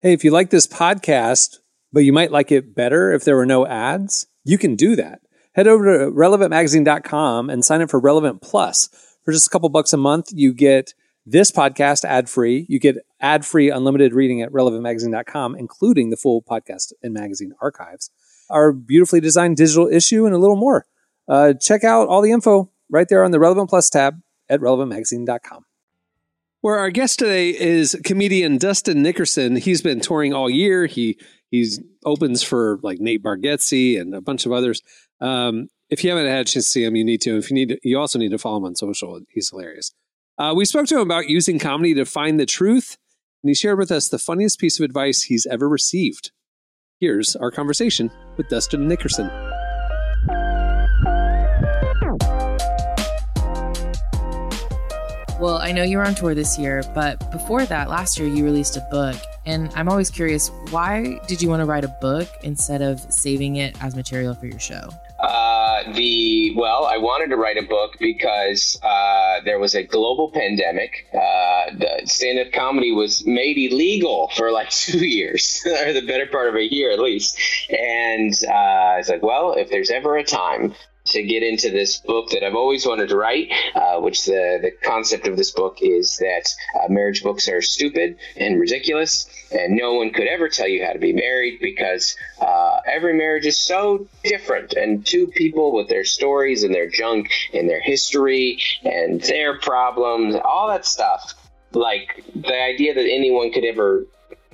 [0.00, 1.58] Hey, if you like this podcast,
[1.92, 5.20] but you might like it better if there were no ads, you can do that.
[5.52, 8.88] Head over to relevantmagazine.com and sign up for Relevant Plus.
[9.24, 12.66] For just a couple bucks a month, you get this podcast ad free.
[12.68, 18.10] You get ad free unlimited reading at relevantmagazine.com, including the full podcast and magazine archives,
[18.50, 20.86] our beautifully designed digital issue, and a little more.
[21.28, 25.64] Uh, check out all the info right there on the Relevant Plus tab at relevantmagazine.com.
[26.60, 29.56] Where our guest today is comedian Dustin Nickerson.
[29.56, 30.86] He's been touring all year.
[30.86, 31.18] He
[31.50, 34.80] he's opens for like Nate Bargatze and a bunch of others.
[35.20, 37.36] Um, if you haven't had a chance to see him, you need to.
[37.36, 39.20] If you need, to, you also need to follow him on social.
[39.28, 39.92] He's hilarious.
[40.38, 42.96] Uh, we spoke to him about using comedy to find the truth,
[43.42, 46.32] and he shared with us the funniest piece of advice he's ever received.
[47.00, 49.28] Here's our conversation with Dustin Nickerson.
[55.38, 58.44] Well, I know you were on tour this year, but before that, last year you
[58.44, 59.16] released a book.
[59.44, 63.56] And I'm always curious, why did you want to write a book instead of saving
[63.56, 64.88] it as material for your show?
[65.18, 65.61] Uh,
[65.94, 71.06] the well, I wanted to write a book because uh, there was a global pandemic.
[71.12, 76.54] Uh, stand-up comedy was made illegal for like two years, or the better part of
[76.54, 77.38] a year at least.
[77.70, 81.98] And uh, I was like, well, if there's ever a time to get into this
[81.98, 85.78] book that I've always wanted to write, uh, which the, the concept of this book
[85.80, 90.68] is that uh, marriage books are stupid and ridiculous, and no one could ever tell
[90.68, 95.74] you how to be married because uh, every marriage is so different, and two people
[95.74, 101.34] with their stories and their junk and their history and their problems, all that stuff.
[101.72, 104.06] Like the idea that anyone could ever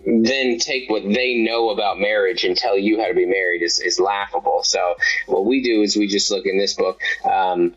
[0.09, 3.79] then take what they know about marriage and tell you how to be married is,
[3.79, 4.62] is laughable.
[4.62, 4.94] So
[5.27, 7.01] what we do is we just look in this book.
[7.25, 7.75] Um,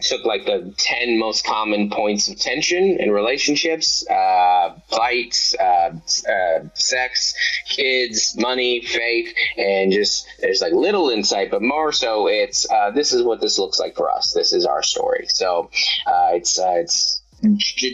[0.00, 5.92] took like the 10 most common points of tension in relationships uh, fights uh,
[6.26, 7.34] uh, sex
[7.68, 13.12] kids money faith and just there's like little insight but more so it's uh, this
[13.12, 15.68] is what this looks like for us this is our story so
[16.06, 17.20] uh, it's uh, it's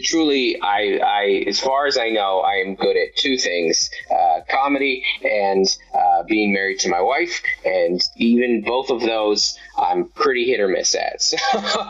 [0.03, 4.39] truly I, I as far as i know i am good at two things uh,
[4.49, 10.45] comedy and uh, being married to my wife and even both of those i'm pretty
[10.45, 11.37] hit or miss at so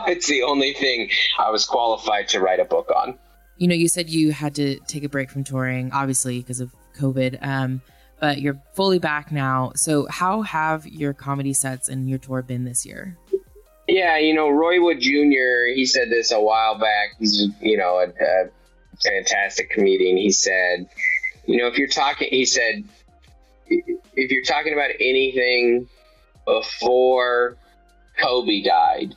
[0.06, 3.18] it's the only thing i was qualified to write a book on
[3.56, 6.74] You know, you said you had to take a break from touring, obviously because of
[6.98, 7.82] COVID, um,
[8.20, 9.72] but you're fully back now.
[9.76, 13.16] So, how have your comedy sets and your tour been this year?
[13.86, 17.10] Yeah, you know, Roy Wood Jr., he said this a while back.
[17.18, 18.50] He's, you know, a, a
[19.02, 20.16] fantastic comedian.
[20.16, 20.88] He said,
[21.46, 22.84] you know, if you're talking, he said,
[23.66, 25.88] if you're talking about anything
[26.46, 27.56] before
[28.18, 29.14] Kobe died,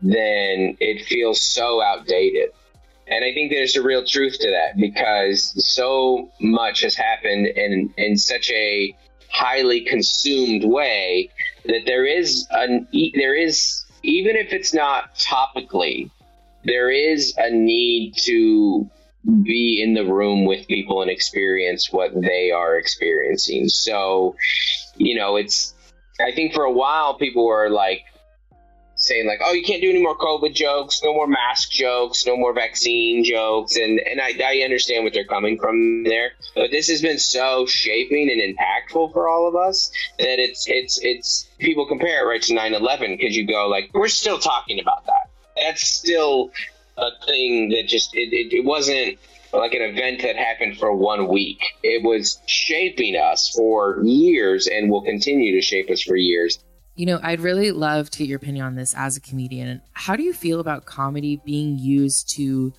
[0.00, 2.50] then it feels so outdated.
[3.06, 7.92] And I think there's a real truth to that because so much has happened in,
[7.96, 8.94] in such a
[9.30, 11.30] highly consumed way
[11.64, 16.10] that there is an there is even if it's not topically
[16.64, 18.88] there is a need to
[19.42, 23.68] be in the room with people and experience what they are experiencing.
[23.68, 24.36] So
[24.98, 25.74] you know it's
[26.20, 28.02] i think for a while people were like
[29.08, 32.36] saying like, "Oh, you can't do any more COVID jokes, no more mask jokes, no
[32.36, 36.88] more vaccine jokes," and and I, I understand what they're coming from there, but this
[36.88, 41.86] has been so shaping and impactful for all of us that it's it's it's people
[41.86, 45.30] compare it right to 9-11 because you go like, we're still talking about that.
[45.56, 46.52] That's still
[46.96, 49.18] a thing that just it, it, it wasn't
[49.52, 51.60] like an event that happened for one week.
[51.82, 56.58] It was shaping us for years and will continue to shape us for years.
[56.98, 59.80] You know, I'd really love to get your opinion on this as a comedian.
[59.92, 62.72] How do you feel about comedy being used to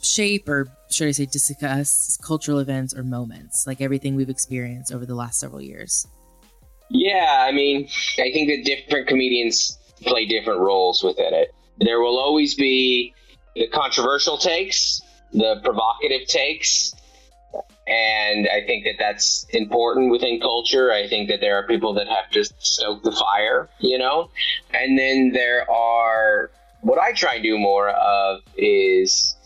[0.00, 5.04] shape, or should I say, discuss cultural events or moments, like everything we've experienced over
[5.04, 6.06] the last several years?
[6.88, 7.88] Yeah, I mean,
[8.20, 11.52] I think that different comedians play different roles within it.
[11.78, 13.12] There will always be
[13.56, 16.94] the controversial takes, the provocative takes,
[17.86, 20.90] and I think that that's important within culture.
[20.90, 24.30] I think that there are people that have to stoke the fire, you know,
[24.72, 29.36] and then there are what I try and do more of is.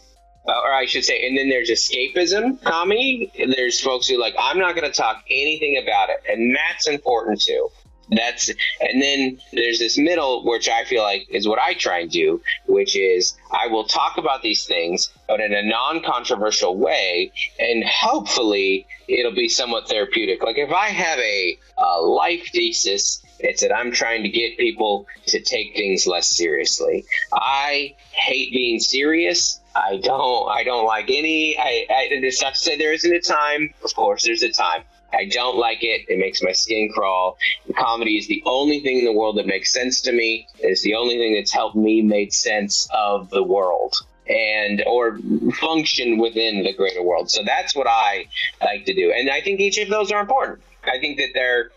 [0.46, 3.30] Uh, or I should say, and then there's escapism comedy.
[3.54, 7.42] There's folks who like, I'm not going to talk anything about it, and that's important
[7.42, 7.68] too.
[8.10, 12.10] That's and then there's this middle, which I feel like is what I try and
[12.10, 17.84] do, which is I will talk about these things, but in a non-controversial way, and
[17.84, 20.42] hopefully it'll be somewhat therapeutic.
[20.42, 25.06] Like if I have a, a life thesis, it's that I'm trying to get people
[25.26, 27.04] to take things less seriously.
[27.32, 29.60] I hate being serious.
[29.74, 30.48] I don't.
[30.48, 31.56] I don't like any.
[31.58, 31.86] I.
[31.90, 33.72] I just have to say there isn't a time.
[33.84, 34.82] Of course, there's a time.
[35.12, 36.02] I don't like it.
[36.08, 37.38] It makes my skin crawl.
[37.76, 40.46] Comedy is the only thing in the world that makes sense to me.
[40.58, 43.94] It's the only thing that's helped me make sense of the world
[44.28, 45.18] and or
[45.54, 47.30] function within the greater world.
[47.30, 48.26] So that's what I
[48.60, 49.12] like to do.
[49.12, 50.60] And I think each of those are important.
[50.84, 51.70] I think that they're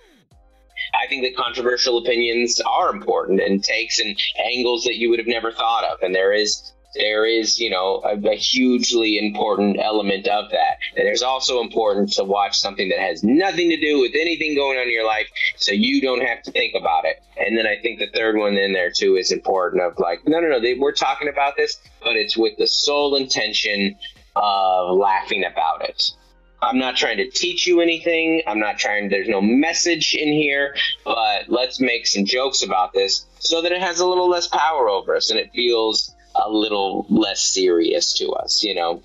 [0.94, 5.28] I think that controversial opinions are important and takes and angles that you would have
[5.28, 6.02] never thought of.
[6.02, 10.77] And there is there is, you know, a, a, hugely important element of that.
[10.95, 14.77] And there's also important to watch something that has nothing to do with anything going
[14.77, 15.27] on in your life,
[15.58, 17.21] so you don't have to think about it.
[17.38, 19.82] And then I think the third one in there too is important.
[19.82, 23.15] Of like, no, no, no, they, we're talking about this, but it's with the sole
[23.15, 23.97] intention
[24.36, 26.12] of laughing about it.
[26.63, 28.43] I'm not trying to teach you anything.
[28.45, 33.25] I'm not trying, there's no message in here, but let's make some jokes about this
[33.39, 37.06] so that it has a little less power over us and it feels a little
[37.10, 39.02] less serious to us, you know?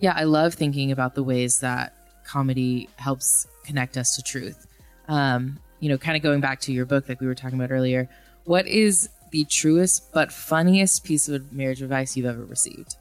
[0.00, 4.66] Yeah, I love thinking about the ways that comedy helps connect us to truth.
[5.08, 7.70] Um, you know, kind of going back to your book that we were talking about
[7.70, 8.08] earlier,
[8.44, 12.96] what is the truest but funniest piece of marriage advice you've ever received?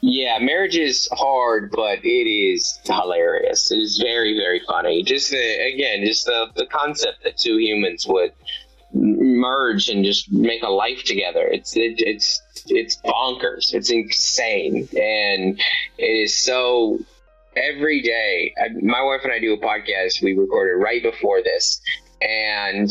[0.00, 3.72] Yeah, marriage is hard, but it is hilarious.
[3.72, 5.02] It is very, very funny.
[5.02, 8.32] Just the, again, just the, the concept that two humans would
[8.92, 11.46] merge and just make a life together.
[11.46, 13.74] It's it, it's it's bonkers.
[13.74, 15.60] It's insane, and
[15.98, 16.98] it is so.
[17.56, 20.22] Every day, I, my wife and I do a podcast.
[20.22, 21.80] We recorded right before this,
[22.20, 22.90] and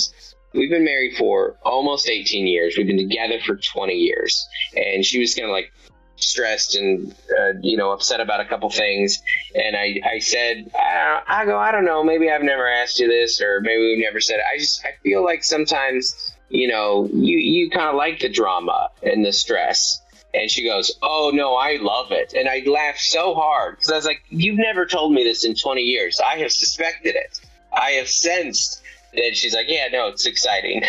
[0.54, 2.76] we've been married for almost 18 years.
[2.78, 5.72] We've been together for 20 years, and she was kind of like
[6.18, 9.22] stressed and uh, you know upset about a couple things.
[9.56, 12.04] And i i said I, I go i don't know.
[12.04, 14.46] Maybe i've never asked you this or maybe we've never said it.
[14.54, 18.90] I just i feel like sometimes you know you you kind of like the drama
[19.04, 20.02] and the stress.
[20.34, 22.34] And she goes oh no i love it.
[22.34, 25.56] And i laughed so hard because i was like you've never told me this in
[25.56, 26.20] 20 years.
[26.20, 27.40] I have suspected it.
[27.74, 28.82] I have sensed
[29.18, 30.84] and she's like, "Yeah, no, it's exciting.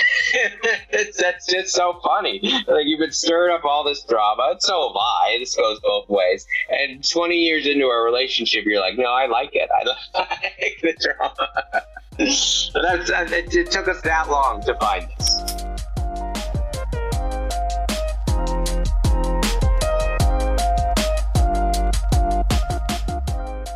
[0.91, 2.41] it's, that's just so funny.
[2.67, 5.37] Like you've been stirring up all this drama, and so have I.
[5.39, 6.47] This goes both ways.
[6.69, 9.69] And 20 years into our relationship, you're like, no, I like it.
[9.75, 9.85] I
[10.19, 11.85] like the drama.
[12.19, 15.35] that's uh, it, it took us that long to find this.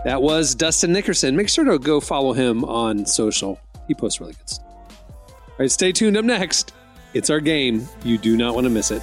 [0.04, 1.36] That was Dustin Nickerson.
[1.36, 3.60] Make sure to go follow him on social.
[3.92, 4.64] He posts really good stuff.
[5.28, 6.16] All right, stay tuned.
[6.16, 6.72] Up next,
[7.12, 7.86] it's our game.
[8.04, 9.02] You do not want to miss it.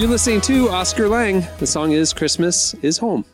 [0.00, 1.46] You're listening to Oscar Lang.
[1.58, 3.26] The song is Christmas is Home.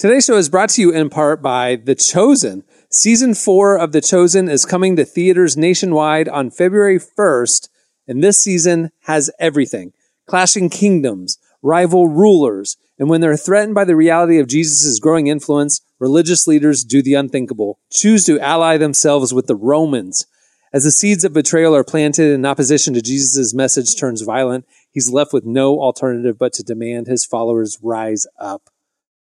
[0.00, 2.64] Today's show is brought to you in part by The Chosen.
[2.90, 7.68] Season four of The Chosen is coming to theaters nationwide on February 1st,
[8.08, 9.92] and this season has everything
[10.26, 15.82] clashing kingdoms, rival rulers, and when they're threatened by the reality of Jesus' growing influence,
[16.00, 20.26] religious leaders do the unthinkable, choose to ally themselves with the Romans.
[20.74, 25.10] As the seeds of betrayal are planted in opposition to Jesus' message turns violent, he's
[25.10, 28.70] left with no alternative but to demand his followers rise up.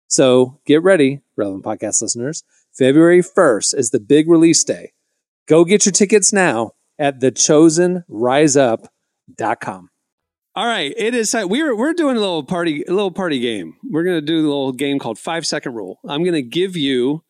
[0.07, 2.43] So get ready, relevant podcast listeners.
[2.73, 4.93] February 1st is the big release day.
[5.47, 9.89] Go get your tickets now at thechosenriseup.com.
[10.55, 11.33] All right, it is.
[11.33, 13.75] We're we're doing a little party, a little party game.
[13.83, 15.99] We're to do a little game called Five Second Rule.
[16.07, 17.23] I'm to give you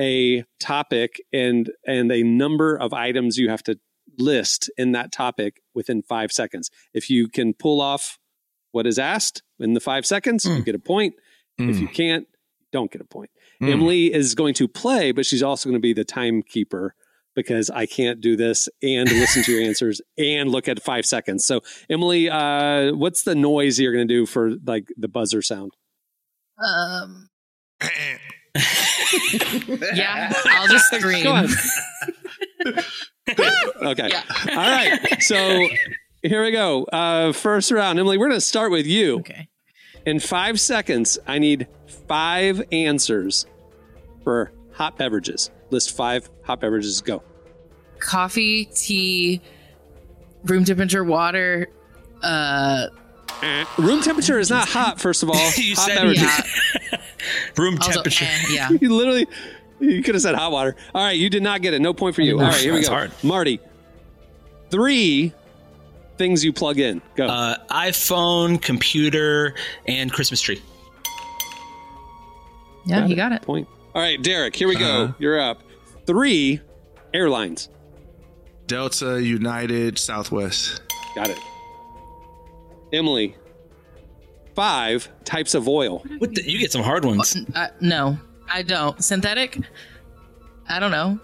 [0.00, 3.78] a topic and and a number of items you have to
[4.18, 6.70] list in that topic within five seconds.
[6.94, 8.18] If you can pull off
[8.72, 10.58] what is asked in the five seconds, mm.
[10.58, 11.14] you get a point.
[11.60, 11.70] Mm.
[11.70, 12.26] If you can't,
[12.72, 13.30] don't get a point.
[13.62, 13.72] Mm.
[13.72, 16.94] Emily is going to play, but she's also going to be the timekeeper
[17.34, 21.44] because I can't do this and listen to your answers and look at five seconds.
[21.44, 25.72] So, Emily, uh, what's the noise you're going to do for like the buzzer sound?
[26.62, 27.28] Um,
[29.94, 31.48] Yeah, I'll just scream.
[33.36, 33.44] Go
[33.80, 33.86] on.
[33.88, 34.10] okay.
[34.50, 35.22] All right.
[35.22, 35.66] So
[36.22, 36.84] here we go.
[36.84, 37.98] Uh, first round.
[37.98, 39.18] Emily, we're going to start with you.
[39.20, 39.48] Okay.
[40.06, 41.68] In five seconds, I need
[42.08, 43.46] five answers
[44.24, 45.50] for hot beverages.
[45.70, 47.00] List five hot beverages.
[47.00, 47.22] Go.
[48.00, 49.40] Coffee, tea,
[50.44, 51.68] room temperature water.
[52.22, 52.86] Uh,
[53.76, 55.34] Room temperature is not hot, first of all.
[55.56, 56.22] You hot said- beverages.
[56.92, 57.00] yeah.
[57.58, 58.24] Room Also, temperature.
[58.28, 58.68] eh, yeah.
[58.80, 59.26] You literally,
[59.82, 60.76] you could have said hot water.
[60.94, 61.80] All right, you did not get it.
[61.80, 62.38] No point for you.
[62.38, 62.88] All right, here we go.
[62.88, 63.12] hard.
[63.22, 63.60] Marty,
[64.70, 65.32] three
[66.16, 67.02] things you plug in.
[67.16, 67.26] Go.
[67.26, 69.54] Uh, iPhone, computer,
[69.86, 70.62] and Christmas tree.
[72.86, 73.42] Yeah, he got it.
[73.42, 73.68] Point.
[73.94, 75.04] All right, Derek, here we go.
[75.04, 75.12] Uh-huh.
[75.18, 75.62] You're up.
[76.06, 76.60] Three
[77.14, 77.68] airlines.
[78.66, 80.82] Delta, United, Southwest.
[81.14, 81.38] Got it.
[82.92, 83.36] Emily,
[84.54, 86.04] five types of oil.
[86.18, 87.36] What the, you get some hard ones.
[87.54, 88.18] Uh, no,
[88.52, 89.02] I don't.
[89.02, 89.58] Synthetic?
[90.68, 91.18] I don't know.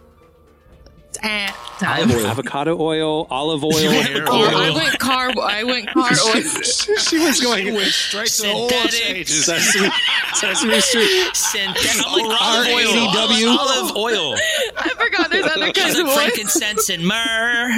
[1.22, 1.51] Eh,
[1.81, 2.11] time.
[2.11, 4.45] Avocado oil, olive oil, hair oil.
[4.57, 5.31] I went car.
[5.43, 6.43] I went car oil.
[6.43, 9.47] she was going straight to oil changes.
[9.47, 9.91] Sesame,
[10.35, 11.31] Sesame Street.
[11.35, 12.07] Synthetic.
[12.07, 13.09] I'm like olive oil.
[13.09, 13.59] R80W.
[13.59, 14.35] Olive oil.
[14.76, 16.14] I forgot there's other It's kinds like of oil.
[16.16, 17.70] frankincense and myrrh.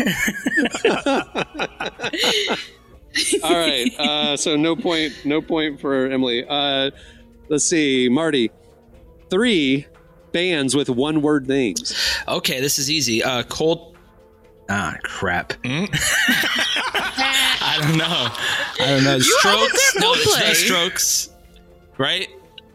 [3.43, 3.91] All right.
[3.99, 5.15] Uh, so no point.
[5.25, 6.45] No point for Emily.
[6.47, 6.91] Uh,
[7.49, 8.51] let's see, Marty.
[9.31, 9.87] Three
[10.33, 11.95] bands with one-word names.
[12.29, 13.23] Okay, this is easy.
[13.23, 13.97] Uh, cold.
[14.69, 15.55] Ah, crap.
[15.65, 15.85] Hmm?
[17.63, 18.29] I don't know.
[18.85, 19.17] I don't know.
[19.17, 19.97] You Strokes.
[19.99, 20.47] No, it's Coldplay.
[20.47, 21.31] not Strokes.
[21.99, 22.29] Right?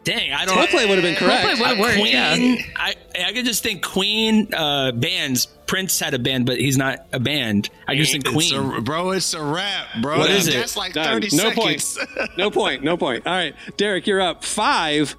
[0.04, 0.56] Dang, I don't.
[0.56, 1.44] Coldplay would have been correct.
[1.46, 2.12] Coldplay would've Uh, worked, Queen.
[2.12, 2.62] yeah.
[2.76, 2.94] I
[3.28, 5.46] I could just think Queen uh, bands.
[5.66, 7.70] Prince had a band, but he's not a band.
[7.88, 8.54] I just think It's Queen.
[8.76, 10.18] a, bro, it's a rap, bro.
[10.18, 10.54] What is it?
[10.54, 11.20] That's like Done.
[11.20, 11.98] 30 no seconds.
[11.98, 12.38] point.
[12.38, 12.84] No point.
[12.84, 13.26] No point.
[13.26, 14.44] All right, Derek, you're up.
[14.44, 15.16] Five.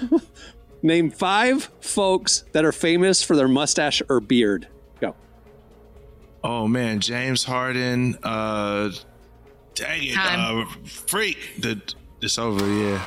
[0.82, 4.66] Name five folks that are famous for their mustache or beard.
[5.00, 5.14] Go.
[6.42, 8.18] Oh man, James Harden.
[8.22, 8.90] Uh,
[9.74, 10.66] dang it, Time.
[10.66, 11.38] uh, freak.
[11.60, 11.80] The
[12.20, 12.66] it's over.
[12.66, 13.04] Yeah,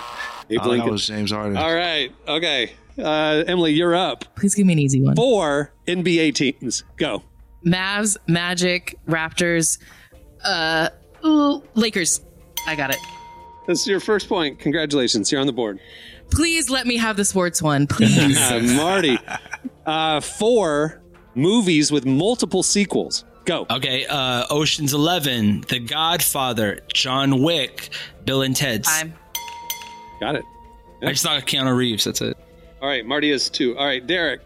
[0.49, 1.57] Abe Oh, that was James Harden.
[1.57, 2.11] All right.
[2.27, 2.73] Okay.
[2.97, 4.23] Uh, Emily, you're up.
[4.35, 5.15] Please give me an easy one.
[5.15, 6.83] Four NBA teams.
[6.95, 7.23] Go.
[7.65, 9.79] Mavs, Magic, Raptors,
[10.45, 10.89] uh,
[11.25, 12.21] ooh, Lakers.
[12.67, 12.99] I got it.
[13.67, 14.59] This is your first point.
[14.59, 15.31] Congratulations.
[15.31, 15.79] You're on the board.
[16.31, 18.37] Please let me have the sports one, please.
[18.37, 19.17] Uh, Marty.
[19.85, 21.01] Uh, four
[21.35, 23.23] movies with multiple sequels.
[23.45, 23.67] Go.
[23.69, 27.89] Okay, uh, Ocean's Eleven, The Godfather, John Wick,
[28.25, 28.87] Bill and Ted's.
[28.87, 29.13] Time.
[30.19, 30.43] Got it.
[31.03, 32.05] I just thought of Keanu Reeves.
[32.05, 32.35] That's it.
[32.81, 33.05] All right.
[33.05, 33.77] Marty is two.
[33.77, 34.05] All right.
[34.05, 34.41] Derek.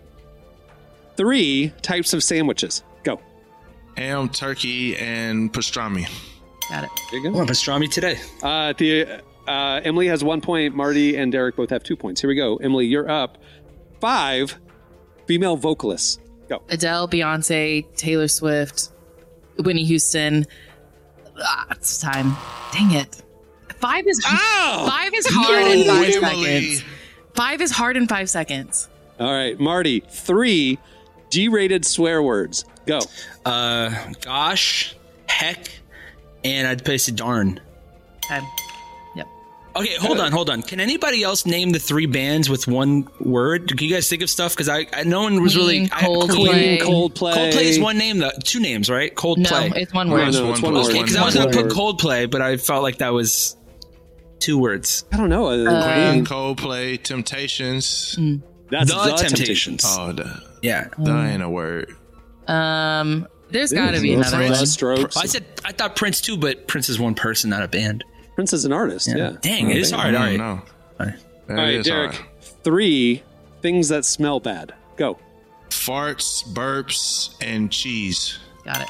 [1.16, 2.84] Three types of sandwiches.
[3.04, 3.22] Go.
[3.96, 6.10] Ham, turkey, and pastrami.
[6.70, 6.90] Got it.
[7.12, 7.38] There you go.
[7.38, 8.18] want pastrami today.
[8.44, 10.76] Uh, the uh, Emily has one point.
[10.76, 12.22] Marty and Derek both have two points.
[12.22, 12.58] Here we go.
[12.58, 13.38] Emily, you're up.
[14.00, 14.58] Five
[15.26, 16.20] female vocalists.
[16.48, 16.62] Go.
[16.70, 18.90] Adele, Beyonce, Taylor Swift,
[19.58, 20.46] Whitney Houston.
[21.42, 22.36] Ah, it's time.
[22.72, 23.22] Dang it.
[23.80, 26.76] Five is five is hard in five Emily.
[26.76, 26.84] seconds.
[27.34, 28.90] Five is hard in five seconds.
[29.20, 30.02] All right, Marty.
[30.10, 30.78] Three
[31.30, 32.66] G-rated swear words.
[32.86, 33.00] Go.
[33.46, 34.96] Uh, gosh,
[35.28, 35.70] heck,
[36.44, 37.60] and I'd place a darn.
[38.28, 38.44] Time.
[39.76, 39.84] Yep.
[39.86, 40.62] Okay, hold on, hold on.
[40.64, 43.68] Can anybody else name the three bands with one word?
[43.70, 44.54] Can you guys think of stuff?
[44.54, 45.88] Because I, I, no one was really.
[45.88, 46.36] Queen, I, Coldplay.
[46.36, 47.34] Queen, Coldplay.
[47.34, 48.32] Coldplay is one name, though.
[48.44, 49.14] Two names, right?
[49.16, 49.70] Coldplay.
[49.72, 50.34] No, it's one No, word.
[50.34, 50.86] no, it's one word.
[50.88, 51.98] okay, because I was One going to put word.
[51.98, 53.56] Coldplay, but I felt like that was
[54.40, 55.06] two words.
[55.12, 55.48] I don't know.
[55.48, 56.26] Uh, Queen, Queen.
[56.26, 58.18] Coldplay, Temptations.
[58.70, 59.84] That's The Temptations.
[59.86, 60.88] Oh, the, Yeah.
[60.98, 61.96] that ain't a word.
[62.48, 64.66] Um, there's got to be Prince, another one.
[64.66, 65.18] Strokes.
[65.18, 68.04] I said I thought Prince too, but Prince is one person, not a band.
[68.40, 69.10] Prince is an artist.
[69.14, 69.36] Yeah.
[69.42, 70.16] Dang, it is hard.
[70.16, 70.38] All I right.
[70.38, 70.62] don't know.
[70.98, 71.20] That
[71.50, 72.14] All right, Derek.
[72.14, 72.26] hard.
[72.64, 73.22] Three
[73.62, 74.74] things that smell bad.
[74.96, 75.20] Go.
[75.68, 78.40] Farts, burps, and cheese.
[78.64, 78.88] Got it.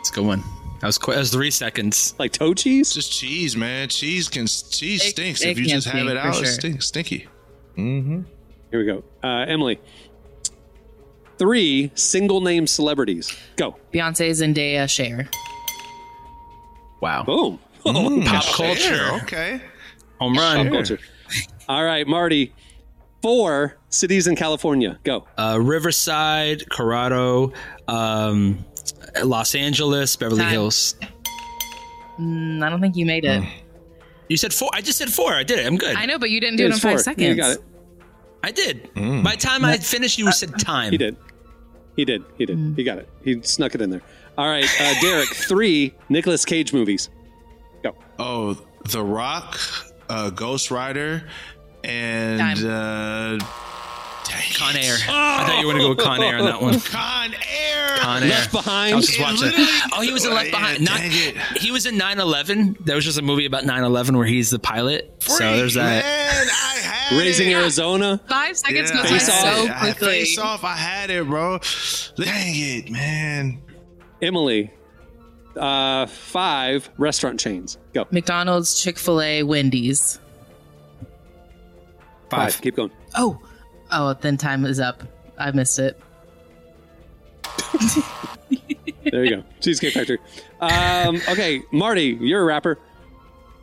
[0.00, 0.42] It's a good one.
[0.80, 2.14] That was qu- that was three seconds.
[2.18, 2.94] Like toe cheese.
[2.94, 3.88] Just cheese, man.
[3.90, 5.42] Cheese can cheese It- stinks.
[5.42, 6.44] it if you just have it out, sure.
[6.44, 6.86] it stinks.
[6.86, 7.28] Stinky.
[7.74, 8.24] Here
[8.72, 9.04] we go.
[9.22, 9.78] Uh, Emily.
[11.36, 13.36] Three single name celebrities.
[13.56, 13.76] Go.
[13.92, 15.28] Beyonce, Zendaya, Cher.
[17.02, 17.24] Wow.
[17.24, 17.58] Boom.
[18.24, 18.80] Pop culture.
[18.96, 19.60] Sure, okay.
[20.20, 20.70] Home Pop run.
[20.70, 20.98] culture.
[21.68, 22.52] All right, Marty.
[23.22, 24.98] Four cities in California.
[25.02, 25.26] Go.
[25.36, 27.52] Uh, Riverside, Colorado,
[27.88, 28.64] um,
[29.24, 30.50] Los Angeles, Beverly Time.
[30.50, 30.94] Hills.
[32.20, 33.42] Mm, I don't think you made it.
[34.28, 34.70] You said four.
[34.72, 35.32] I just said four.
[35.32, 35.66] I did it.
[35.66, 35.96] I'm good.
[35.96, 36.98] I know, but you didn't do it in It's five four.
[36.98, 37.26] seconds.
[37.28, 37.64] You got it.
[38.42, 38.90] I did.
[38.94, 40.92] By the time I finished, you said time.
[40.92, 41.16] He did.
[41.96, 42.22] He did.
[42.38, 42.74] He did.
[42.76, 43.08] He got it.
[43.24, 44.02] He snuck it in there.
[44.38, 45.28] All right, uh, Derek.
[45.34, 47.08] three Nicolas Cage movies.
[48.18, 48.24] Go.
[48.24, 48.58] Oh,
[48.88, 49.58] The Rock,
[50.08, 51.28] uh, Ghost Rider,
[51.84, 53.38] and uh,
[54.56, 54.96] Con Air.
[55.08, 56.80] I thought you were going to go with Con Air on that one.
[56.80, 57.96] Con Air.
[57.98, 58.28] Con Air.
[58.30, 58.92] Left Behind.
[58.92, 59.52] I was just watching.
[59.92, 60.84] Oh, he was in Left Yeah, Behind.
[60.84, 61.36] Not, it.
[61.60, 62.84] he was in 9/11.
[62.84, 65.14] There was just a movie about 9/11 where he's the pilot.
[65.20, 66.04] so there's that.
[66.04, 67.54] Man, I had Raising it.
[67.54, 68.20] Arizona.
[68.28, 69.40] Five seconds Yeah, goes by Face Off.
[69.40, 70.08] so I- quickly.
[70.08, 71.58] Face off, I had it, bro.
[72.16, 73.62] Dang it, man.
[74.20, 74.72] Emily.
[75.56, 77.78] Uh, five restaurant chains.
[77.92, 78.06] Go.
[78.10, 80.18] McDonald's, Chick Fil A, Wendy's.
[82.30, 82.54] Five.
[82.54, 82.62] Five.
[82.62, 82.90] Keep going.
[83.16, 83.40] Oh,
[83.90, 85.02] oh, then time is up.
[85.38, 86.00] I missed it.
[89.10, 89.44] There you go.
[89.60, 90.18] Cheesecake Factory.
[90.60, 92.78] Um, okay, Marty, you're a rapper.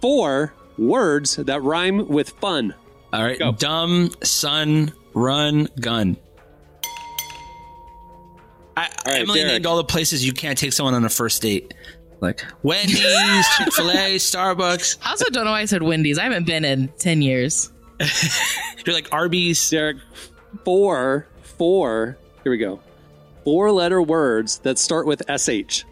[0.01, 2.73] Four words that rhyme with fun.
[3.11, 3.37] All right.
[3.37, 3.51] Go.
[3.51, 6.17] Dumb, sun, run, gun.
[8.75, 9.53] I, right, Emily Derek.
[9.53, 11.73] named all the places you can't take someone on a first date.
[12.21, 12.99] Like Wendy's,
[13.57, 14.97] Chick fil A, Starbucks.
[15.03, 16.17] I also don't know why I said Wendy's.
[16.17, 17.71] I haven't been in 10 years.
[18.85, 19.69] You're like Arby's.
[19.69, 19.97] Derek,
[20.63, 22.79] four, four, here we go.
[23.43, 25.83] Four letter words that start with SH.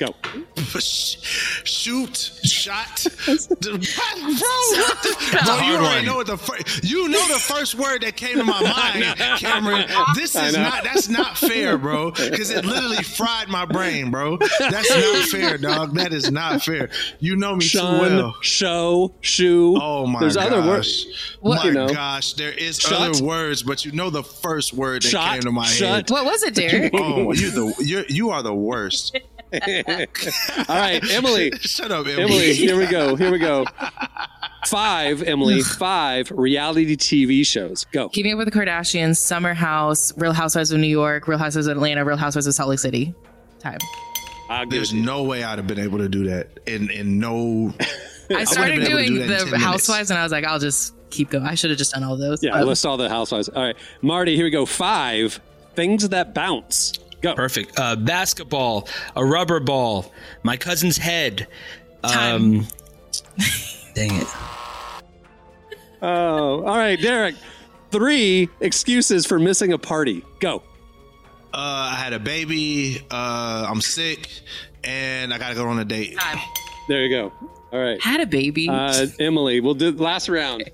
[0.00, 0.14] Go.
[0.80, 3.34] Shoot, shot, bro.
[3.36, 3.60] What
[5.02, 6.04] the, bro, you already one.
[6.06, 6.84] know what the first.
[6.84, 8.60] You know the first word that came to my
[8.94, 9.86] mind, Cameron.
[10.14, 10.84] This is not.
[10.84, 12.12] That's not fair, bro.
[12.12, 14.38] Because it literally fried my brain, bro.
[14.58, 15.94] That's not fair, dog.
[15.94, 16.88] That is not fair.
[17.18, 18.36] You know me Shun, too well.
[18.40, 19.76] show, shoe.
[19.80, 20.46] Oh my There's gosh.
[20.50, 21.36] other words.
[21.42, 21.88] My You know.
[21.88, 22.92] gosh, there is Shut.
[23.16, 25.88] other words, but you know the first word that Shot, came to my shut.
[25.88, 26.10] head.
[26.10, 26.92] What was it, Derek?
[26.94, 29.18] Oh, you the you you are the worst.
[30.68, 31.50] All right, Emily.
[31.60, 32.22] Shut up, Emily.
[32.22, 33.16] Emily, here we go.
[33.16, 33.64] Here we go.
[34.66, 35.62] Five, Emily.
[35.62, 37.84] Five reality TV shows.
[37.92, 38.08] Go.
[38.10, 41.76] Keeping Up with the Kardashians, Summer House, Real Housewives of New York, Real Housewives of
[41.76, 43.14] Atlanta, Real Housewives of Salt Lake City.
[43.58, 43.78] Time.
[44.48, 45.06] I'll give There's it to you.
[45.06, 46.48] no way I'd have been able to do that.
[46.66, 47.72] In in no.
[48.30, 49.64] I started been able to doing do that in 10 the minutes.
[49.64, 51.44] Housewives and I was like, I'll just keep going.
[51.44, 52.42] I should have just done all those.
[52.42, 53.48] Yeah, But- list all the housewives.
[53.48, 54.36] All right, Marty.
[54.36, 54.66] Here we go.
[54.66, 55.40] Five
[55.74, 56.92] things that bounce.
[57.20, 57.34] Go.
[57.34, 57.78] Perfect.
[57.78, 60.12] Uh, basketball, a rubber ball,
[60.42, 61.46] my cousin's head.
[62.02, 62.60] Time.
[62.60, 62.68] Um,
[63.94, 64.26] dang it.
[66.02, 67.34] Oh, all right, Derek.
[67.90, 70.24] Three excuses for missing a party.
[70.38, 70.62] Go.
[71.52, 73.04] Uh, I had a baby.
[73.10, 74.28] Uh, I'm sick,
[74.84, 76.16] and I gotta go on a date.
[76.16, 76.38] Time.
[76.88, 77.32] There you go.
[77.72, 78.02] All right.
[78.02, 78.68] Had a baby.
[78.68, 80.70] Uh, Emily, we'll do last round.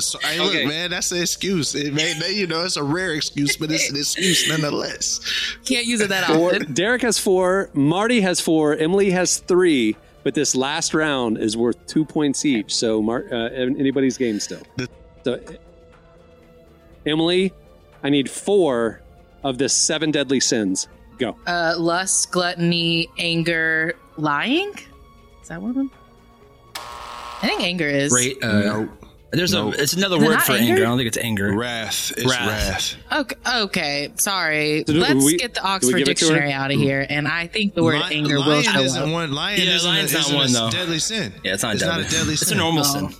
[0.00, 0.60] So, hey, Okay.
[0.64, 1.74] look, man, that's an excuse.
[1.74, 5.20] It may, may- you know, it's a rare excuse, but it's an excuse nonetheless.
[5.64, 6.54] Can't use it that Four.
[6.54, 6.72] often.
[6.72, 7.70] Derek has four.
[7.74, 8.76] Marty has four.
[8.76, 9.96] Emily has three.
[10.24, 12.74] But this last round is worth two points each.
[12.74, 14.60] So, Mar- uh, anybody's game still.
[15.24, 15.40] So,
[17.06, 17.52] Emily,
[18.02, 19.00] I need four
[19.42, 20.88] of the seven deadly sins.
[21.18, 21.36] Go.
[21.46, 24.72] Uh, lust, gluttony, anger, lying.
[25.42, 25.90] Is that one of them?
[27.40, 28.12] I think anger is.
[28.12, 28.36] Right.
[28.42, 28.97] Uh, Nope.
[29.30, 29.74] There's Nope.
[29.74, 29.82] a.
[29.82, 30.72] It's another word for anger?
[30.72, 30.82] anger.
[30.84, 31.52] I don't think it's anger.
[31.54, 32.12] Wrath.
[32.16, 32.96] It's Wrath.
[33.10, 33.20] wrath.
[33.20, 34.84] Okay, okay, sorry.
[34.86, 36.30] So do Let's we- get the Oxford give it to her?
[36.32, 39.02] Dictionary out of here, and I think the word Li- anger will lion show isn't
[39.02, 39.08] up.
[39.10, 39.32] one.
[39.32, 40.70] Lion Yeah, isn't, lion's a, not isn't one, a though.
[40.70, 41.34] deadly sin.
[41.44, 42.02] Yeah, it's not It's deadly.
[42.04, 42.88] not a deadly It's a normal No.
[42.90, 43.14] sin.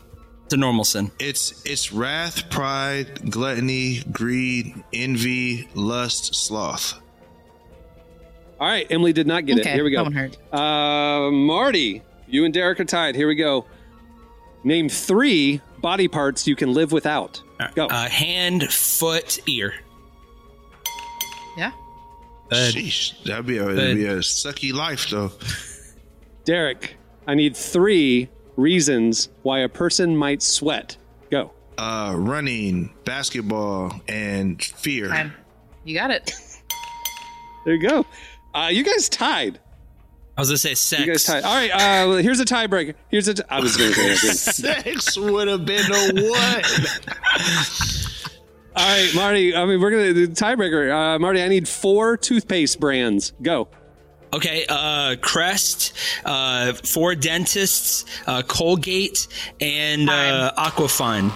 [0.47, 1.11] It's a normal sin.
[1.19, 6.95] It's it's wrath, pride, gluttony, greed, envy, lust, sloth.
[8.59, 8.87] All right.
[8.89, 9.67] Emily did not get it.
[9.67, 10.07] Here we go.
[10.11, 10.39] hurt.
[10.53, 13.15] Uh, Marty, you and Derek are tied.
[13.15, 13.67] Here we go.
[14.65, 17.43] Name three body parts you can live without.
[17.75, 17.87] Go.
[17.87, 19.75] Uh, hand, foot, ear.
[21.57, 21.73] Yeah.
[22.51, 22.75] Good.
[22.75, 25.33] Sheesh, that'd be a, that'd be a sucky life though.
[26.45, 30.97] Derek, I need three reasons why a person might sweat.
[31.31, 31.53] Go.
[31.77, 35.09] Uh, running, basketball, and fear.
[35.09, 35.33] Time.
[35.85, 36.33] You got it.
[37.65, 38.07] There you go.
[38.55, 39.61] Uh, you guys tied.
[40.39, 41.01] I was gonna say sex.
[41.05, 41.43] You guys tied.
[41.43, 41.71] All right.
[41.73, 42.95] Uh, here's a tiebreaker.
[43.09, 43.35] Here's a.
[43.35, 44.83] T- I was going to say.
[44.85, 46.63] Sex would have been a one.
[48.77, 49.57] All right, Marty.
[49.57, 50.93] I mean, we're gonna the tiebreaker.
[51.17, 53.33] Uh, Marty, I need four toothpaste brands.
[53.43, 53.67] Go.
[54.33, 59.27] Okay, uh, Crest, uh, four dentists, uh, Colgate,
[59.61, 61.31] and uh, Aquafine.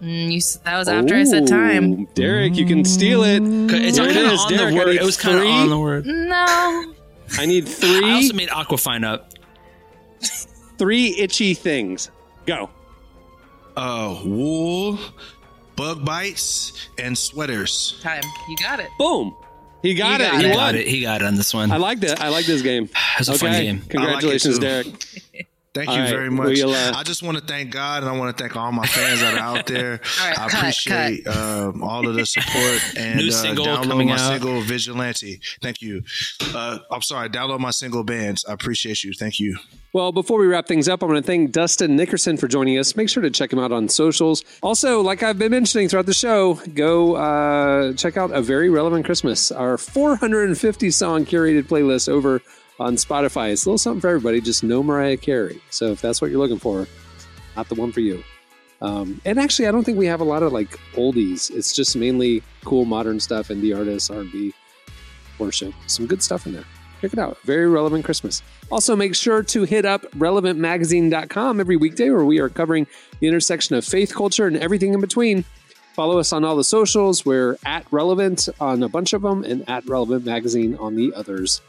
[0.00, 2.06] Mm, you, s- that was after I said time.
[2.14, 3.42] Derek, you can steal it.
[3.42, 4.40] It's There it kind of is.
[4.40, 4.90] on Derek, the I word.
[4.92, 5.50] need It was kind of three.
[5.50, 6.06] on the word.
[6.06, 6.94] No.
[7.32, 7.96] I need three.
[7.96, 8.12] I three.
[8.12, 9.32] also made Aquafine up.
[10.78, 12.10] three itchy things.
[12.46, 12.70] Go.
[13.76, 14.98] Uh, wool,
[15.76, 17.98] bug bites, and sweaters.
[18.02, 18.22] Time.
[18.48, 18.88] You got it.
[18.98, 19.36] Boom.
[19.82, 20.30] He got You it.
[20.30, 20.48] got He He it.
[20.48, 20.56] won.
[20.56, 20.86] got it.
[20.88, 21.70] He got it on this one.
[21.70, 22.20] I like that.
[22.20, 22.84] I like this game.
[22.84, 23.80] It was a fun game.
[23.88, 25.48] Congratulations, like Derek.
[25.78, 26.56] Thank All you right, very much.
[26.56, 28.84] we'll, uh, I just want to thank God and I want to thank all my
[28.84, 30.00] fans that are out there.
[30.20, 33.86] All right, I cut, appreciate um, all of the support and New uh, single download
[33.86, 34.32] coming my out.
[34.32, 35.38] single Vigilante.
[35.62, 36.02] Thank you.
[36.52, 38.44] Uh, I'm sorry, download my single bands.
[38.44, 39.12] I appreciate you.
[39.12, 39.56] Thank you.
[39.92, 42.96] Well, before we wrap things up, I want to thank Dustin Nickerson for joining us.
[42.96, 44.44] Make sure to check him out on socials.
[44.64, 49.04] Also, like I've been mentioning throughout the show, go uh, check out A Very Relevant
[49.04, 52.42] Christmas, our 450 song curated playlist over
[52.80, 53.50] on Spotify.
[53.52, 55.60] It's a little something for everybody, just no Mariah Carey.
[55.70, 56.86] So if that's what you're looking for,
[57.56, 58.22] not the one for you.
[58.80, 61.50] Um, and actually, I don't think we have a lot of like oldies.
[61.50, 64.54] It's just mainly cool modern stuff, indie artists, R&B,
[65.38, 65.74] worship.
[65.86, 66.64] Some good stuff in there.
[67.00, 67.38] Check it out.
[67.42, 68.42] Very relevant Christmas.
[68.70, 72.86] Also, make sure to hit up relevantmagazine.com every weekday where we are covering
[73.20, 75.44] the intersection of faith culture and everything in between.
[75.94, 77.24] Follow us on all the socials.
[77.26, 81.60] We're at Relevant on a bunch of them and at Relevant Magazine on the others.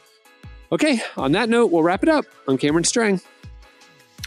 [0.71, 2.25] Okay, on that note, we'll wrap it up.
[2.47, 3.21] I'm Cameron Strang.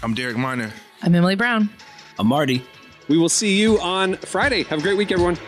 [0.03, 0.73] I'm Derek Minor.
[1.03, 1.71] I'm Emily Brown.
[2.19, 2.65] I'm Marty.
[3.09, 4.65] We will see you on Friday.
[4.65, 5.39] Have a great week, everyone.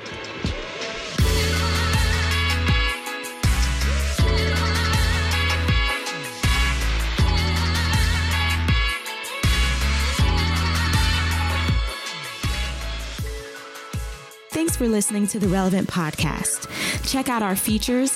[14.50, 16.68] Thanks for listening to the Relevant Podcast.
[17.08, 18.13] Check out our features,